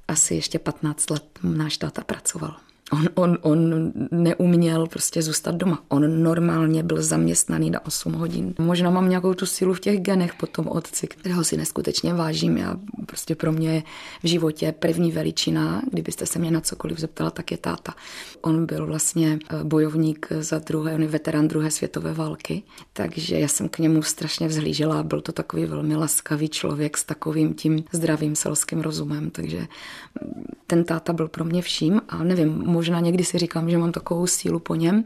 asi 0.08 0.34
ještě 0.34 0.58
15 0.58 1.10
let 1.10 1.24
náš 1.42 1.76
táta 1.76 2.04
pracoval. 2.04 2.56
On, 2.92 3.08
on, 3.14 3.38
on 3.42 3.92
neuměl 4.10 4.86
prostě 4.86 5.22
zůstat 5.22 5.54
doma. 5.54 5.82
On 5.88 6.22
normálně 6.22 6.82
byl 6.82 7.02
zaměstnaný 7.02 7.70
na 7.70 7.86
8 7.86 8.12
hodin. 8.12 8.54
Možná 8.58 8.90
mám 8.90 9.08
nějakou 9.08 9.34
tu 9.34 9.46
sílu 9.46 9.74
v 9.74 9.80
těch 9.80 10.00
genech 10.00 10.34
po 10.34 10.46
tom 10.46 10.68
otci, 10.68 11.06
kterého 11.06 11.44
si 11.44 11.56
neskutečně 11.56 12.14
vážím. 12.14 12.56
Já 12.56 12.76
prostě 13.06 13.34
pro 13.34 13.52
mě 13.52 13.82
v 14.22 14.28
životě 14.28 14.72
první 14.72 15.12
veličina, 15.12 15.82
kdybyste 15.92 16.26
se 16.26 16.38
mě 16.38 16.50
na 16.50 16.60
cokoliv 16.60 16.98
zeptala, 16.98 17.30
tak 17.30 17.50
je 17.50 17.56
táta. 17.56 17.94
On 18.40 18.66
byl 18.66 18.86
vlastně 18.86 19.38
eh, 19.50 19.64
bojovník 19.64 20.26
za 20.40 20.58
druhé, 20.58 20.94
on 20.94 21.02
je 21.02 21.08
veterán 21.08 21.48
druhé 21.48 21.70
světové 21.70 22.14
války, 22.14 22.62
takže 22.92 23.38
já 23.38 23.48
jsem 23.48 23.68
k 23.68 23.78
němu 23.78 24.02
strašně 24.02 24.48
vzhlížela. 24.48 25.02
Byl 25.02 25.20
to 25.20 25.32
takový 25.32 25.64
velmi 25.64 25.96
laskavý 25.96 26.48
člověk 26.48 26.96
s 26.96 27.04
takovým 27.04 27.54
tím 27.54 27.84
zdravým 27.92 28.36
selským 28.36 28.80
rozumem, 28.80 29.30
takže 29.30 29.66
ten 30.70 30.84
táta 30.84 31.12
byl 31.12 31.28
pro 31.28 31.44
mě 31.44 31.62
vším 31.62 32.00
a 32.08 32.24
nevím, 32.24 32.62
možná 32.66 33.00
někdy 33.00 33.24
si 33.24 33.38
říkám, 33.38 33.70
že 33.70 33.78
mám 33.78 33.92
takovou 33.92 34.26
sílu 34.26 34.58
po 34.58 34.74
něm 34.74 35.04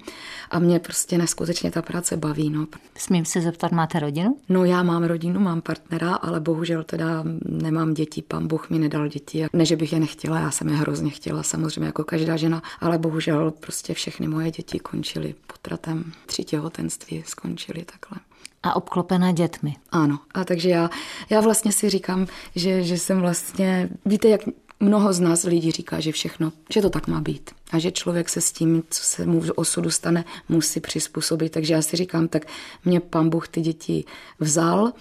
a 0.50 0.58
mě 0.58 0.78
prostě 0.78 1.18
neskutečně 1.18 1.70
ta 1.70 1.82
práce 1.82 2.16
baví. 2.16 2.50
No. 2.50 2.66
Smím 2.96 3.24
se 3.24 3.40
zeptat, 3.40 3.72
máte 3.72 3.98
rodinu? 3.98 4.36
No 4.48 4.64
já 4.64 4.82
mám 4.82 5.04
rodinu, 5.04 5.40
mám 5.40 5.60
partnera, 5.60 6.14
ale 6.14 6.40
bohužel 6.40 6.84
teda 6.84 7.24
nemám 7.44 7.94
děti, 7.94 8.22
pan 8.22 8.46
Bůh 8.46 8.70
mi 8.70 8.78
nedal 8.78 9.08
děti. 9.08 9.46
Ne, 9.52 9.64
že 9.64 9.76
bych 9.76 9.92
je 9.92 10.00
nechtěla, 10.00 10.40
já 10.40 10.50
jsem 10.50 10.68
je 10.68 10.74
hrozně 10.74 11.10
chtěla, 11.10 11.42
samozřejmě 11.42 11.86
jako 11.86 12.04
každá 12.04 12.36
žena, 12.36 12.62
ale 12.80 12.98
bohužel 12.98 13.50
prostě 13.50 13.94
všechny 13.94 14.28
moje 14.28 14.50
děti 14.50 14.78
končily 14.78 15.34
potratem. 15.46 16.12
Tři 16.26 16.44
těhotenství 16.44 17.22
skončily 17.26 17.84
takhle 17.84 18.18
a 18.62 18.76
obklopená 18.76 19.32
dětmi. 19.32 19.76
Ano, 19.90 20.18
a 20.34 20.44
takže 20.44 20.70
já, 20.70 20.90
já 21.30 21.40
vlastně 21.40 21.72
si 21.72 21.90
říkám, 21.90 22.26
že, 22.56 22.82
že 22.82 22.98
jsem 22.98 23.20
vlastně, 23.20 23.88
víte, 24.06 24.28
jak 24.28 24.40
mnoho 24.82 25.12
z 25.12 25.20
nás 25.20 25.42
lidí 25.44 25.70
říká, 25.70 26.00
že 26.00 26.12
všechno, 26.12 26.52
že 26.74 26.82
to 26.82 26.90
tak 26.90 27.06
má 27.06 27.20
být. 27.20 27.50
A 27.72 27.78
že 27.78 27.90
člověk 27.90 28.28
se 28.28 28.40
s 28.40 28.52
tím, 28.52 28.82
co 28.90 29.02
se 29.02 29.26
mu 29.26 29.40
v 29.40 29.50
osudu 29.54 29.90
stane, 29.90 30.24
musí 30.48 30.80
přizpůsobit. 30.80 31.52
Takže 31.52 31.74
já 31.74 31.82
si 31.82 31.96
říkám, 31.96 32.28
tak 32.28 32.46
mě 32.84 33.00
pan 33.00 33.28
Bůh 33.28 33.48
ty 33.48 33.60
děti 33.60 34.04
vzal, 34.40 34.92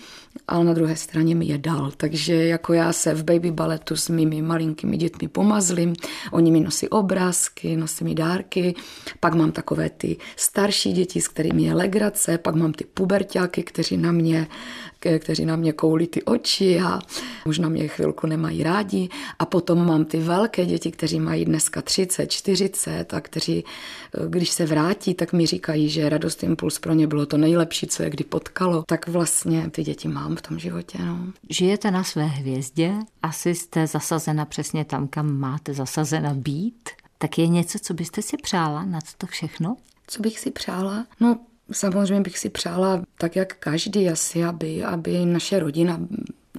ale 0.47 0.65
na 0.65 0.73
druhé 0.73 0.95
straně 0.95 1.35
mi 1.35 1.45
je 1.45 1.57
dal. 1.57 1.91
Takže 1.97 2.35
jako 2.35 2.73
já 2.73 2.93
se 2.93 3.13
v 3.13 3.23
baby 3.23 3.51
baletu 3.51 3.95
s 3.95 4.09
mými 4.09 4.41
malinkými 4.41 4.97
dětmi 4.97 5.27
pomazlím, 5.27 5.93
oni 6.31 6.51
mi 6.51 6.59
nosí 6.59 6.89
obrázky, 6.89 7.75
nosí 7.75 8.03
mi 8.03 8.15
dárky, 8.15 8.75
pak 9.19 9.33
mám 9.33 9.51
takové 9.51 9.89
ty 9.89 10.17
starší 10.35 10.93
děti, 10.93 11.21
s 11.21 11.27
kterými 11.27 11.63
je 11.63 11.73
legrace, 11.73 12.37
pak 12.37 12.55
mám 12.55 12.73
ty 12.73 12.83
puberťáky, 12.93 13.63
kteří 13.63 13.97
na 13.97 14.11
mě 14.11 14.47
kteří 15.19 15.45
na 15.45 15.55
mě 15.55 15.73
koulí 15.73 16.07
ty 16.07 16.23
oči 16.23 16.79
a 16.79 16.99
možná 17.45 17.69
mě 17.69 17.87
chvilku 17.87 18.27
nemají 18.27 18.63
rádi. 18.63 19.09
A 19.39 19.45
potom 19.45 19.85
mám 19.85 20.05
ty 20.05 20.19
velké 20.19 20.65
děti, 20.65 20.91
kteří 20.91 21.19
mají 21.19 21.45
dneska 21.45 21.81
30, 21.81 22.31
40 22.31 22.60
a 23.13 23.21
kteří, 23.21 23.63
když 24.27 24.49
se 24.49 24.65
vrátí, 24.65 25.13
tak 25.13 25.33
mi 25.33 25.45
říkají, 25.45 25.89
že 25.89 26.09
radost 26.09 26.43
impuls 26.43 26.79
pro 26.79 26.93
ně 26.93 27.07
bylo 27.07 27.25
to 27.25 27.37
nejlepší, 27.37 27.87
co 27.87 28.03
je 28.03 28.09
kdy 28.09 28.23
potkalo. 28.23 28.83
Tak 28.87 29.07
vlastně 29.07 29.69
ty 29.69 29.83
děti 29.83 30.07
mám 30.07 30.35
v 30.35 30.41
tom 30.41 30.59
životě. 30.59 30.97
No. 30.99 31.17
Žijete 31.49 31.91
na 31.91 32.03
své 32.03 32.25
hvězdě, 32.25 32.93
asi 33.21 33.55
jste 33.55 33.87
zasazena 33.87 34.45
přesně 34.45 34.85
tam, 34.85 35.07
kam 35.07 35.37
máte 35.37 35.73
zasazena 35.73 36.33
být. 36.33 36.89
Tak 37.17 37.37
je 37.37 37.47
něco, 37.47 37.79
co 37.79 37.93
byste 37.93 38.21
si 38.21 38.37
přála 38.37 38.85
na 38.85 38.99
to 39.17 39.27
všechno? 39.27 39.77
Co 40.07 40.21
bych 40.21 40.39
si 40.39 40.51
přála? 40.51 41.05
No 41.19 41.39
Samozřejmě 41.71 42.21
bych 42.21 42.39
si 42.39 42.49
přála, 42.49 43.03
tak 43.17 43.35
jak 43.35 43.55
každý 43.55 44.09
asi, 44.09 44.43
aby, 44.43 44.83
aby 44.83 45.25
naše 45.25 45.59
rodina 45.59 45.99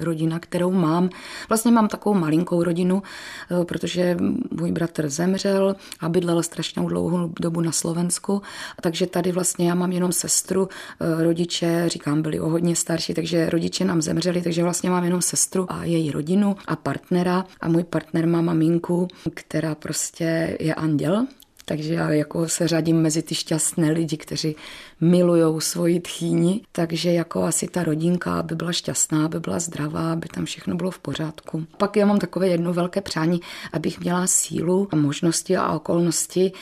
rodina, 0.03 0.39
kterou 0.39 0.71
mám. 0.71 1.11
Vlastně 1.49 1.73
mám 1.73 1.89
takovou 1.89 2.15
malinkou 2.15 2.63
rodinu, 2.63 3.03
eh, 3.51 3.65
protože 3.65 4.17
můj 4.51 4.73
bratr 4.73 5.09
zemřel 5.09 5.77
a 6.01 6.09
bydlel 6.09 6.43
strašnou 6.43 6.89
dlouhou 6.89 7.31
dobu 7.41 7.61
na 7.61 7.73
Slovensku, 7.73 8.43
takže 8.81 9.07
tady 9.07 9.33
vlastně 9.33 9.69
já 9.69 9.75
mám 9.75 9.93
jenom 9.93 10.13
sestru, 10.13 10.69
eh, 11.01 11.25
rodiče, 11.25 11.85
říkám, 11.87 12.23
byli 12.23 12.41
o 12.41 12.49
hodně 12.49 12.77
starší, 12.77 13.15
takže 13.15 13.51
rodiče 13.51 13.85
nám 13.85 14.03
zemřeli, 14.03 14.43
takže 14.43 14.63
vlastně 14.63 14.91
mám 14.91 15.05
jenom 15.05 15.23
sestru 15.23 15.67
a 15.69 15.85
její 15.85 16.11
rodinu 16.11 16.57
a 16.67 16.77
partnera. 16.77 17.45
A 17.61 17.69
můj 17.69 17.85
partner 17.85 18.27
má 18.27 18.41
maminku, 18.41 19.09
která 19.35 19.75
prostě 19.75 20.57
je 20.61 20.75
anděl, 20.75 21.27
takže 21.73 21.95
já 21.95 22.11
jako 22.11 22.49
se 22.49 22.69
řadím 22.69 23.01
mezi 23.01 23.23
ty 23.23 23.35
šťastné 23.35 23.93
lidi, 23.93 24.17
kteří 24.17 24.57
milují 25.01 25.61
svoji 25.61 26.01
tchýni, 26.01 26.61
takže 26.73 27.13
jako 27.13 27.43
asi 27.43 27.69
ta 27.69 27.85
rodinka, 27.85 28.39
aby 28.39 28.55
byla 28.55 28.73
šťastná, 28.73 29.25
aby 29.25 29.41
byla 29.41 29.59
zdravá, 29.59 30.13
aby 30.13 30.29
tam 30.29 30.45
všechno 30.45 30.77
bylo 30.77 30.91
v 30.91 30.99
pořádku. 30.99 31.67
Pak 31.77 31.97
já 31.97 32.07
mám 32.07 32.19
takové 32.19 32.49
jedno 32.49 32.73
velké 32.73 33.01
přání, 33.01 33.41
abych 33.73 34.01
měla 34.01 34.27
sílu 34.27 34.89
a 34.91 34.97
možnosti 34.97 35.57
a 35.57 35.73
okolnosti, 35.73 36.53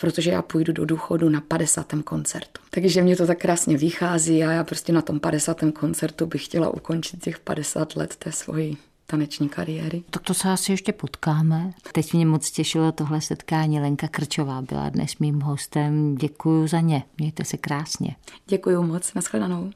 protože 0.00 0.30
já 0.30 0.42
půjdu 0.42 0.72
do 0.72 0.84
důchodu 0.84 1.28
na 1.28 1.40
50. 1.40 1.94
koncertu. 2.04 2.60
Takže 2.70 3.02
mě 3.02 3.16
to 3.16 3.26
tak 3.26 3.38
krásně 3.38 3.76
vychází 3.76 4.44
a 4.44 4.52
já 4.52 4.64
prostě 4.64 4.92
na 4.92 5.02
tom 5.02 5.20
50. 5.20 5.60
koncertu 5.78 6.26
bych 6.26 6.44
chtěla 6.44 6.70
ukončit 6.70 7.24
těch 7.24 7.38
50 7.38 7.96
let 7.96 8.16
té 8.16 8.32
svoji 8.32 8.76
taneční 9.10 9.48
kariéry. 9.48 10.02
Tak 10.10 10.22
to 10.22 10.34
se 10.34 10.50
asi 10.50 10.72
ještě 10.72 10.92
potkáme. 10.92 11.72
Teď 11.92 12.14
mě 12.14 12.26
moc 12.26 12.50
těšilo 12.50 12.92
tohle 12.92 13.20
setkání. 13.20 13.80
Lenka 13.80 14.08
Krčová 14.08 14.62
byla 14.62 14.88
dnes 14.90 15.18
mým 15.18 15.40
hostem. 15.40 16.14
Děkuji 16.14 16.66
za 16.66 16.80
ně. 16.80 17.02
Mějte 17.18 17.44
se 17.44 17.56
krásně. 17.56 18.16
Děkuji 18.46 18.82
moc. 18.82 19.14
Naschledanou. 19.14 19.70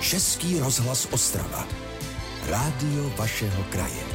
Český 0.00 0.58
rozhlas 0.58 1.08
Ostrava. 1.12 1.68
Rádio 2.48 3.10
vašeho 3.16 3.64
kraje. 3.70 4.13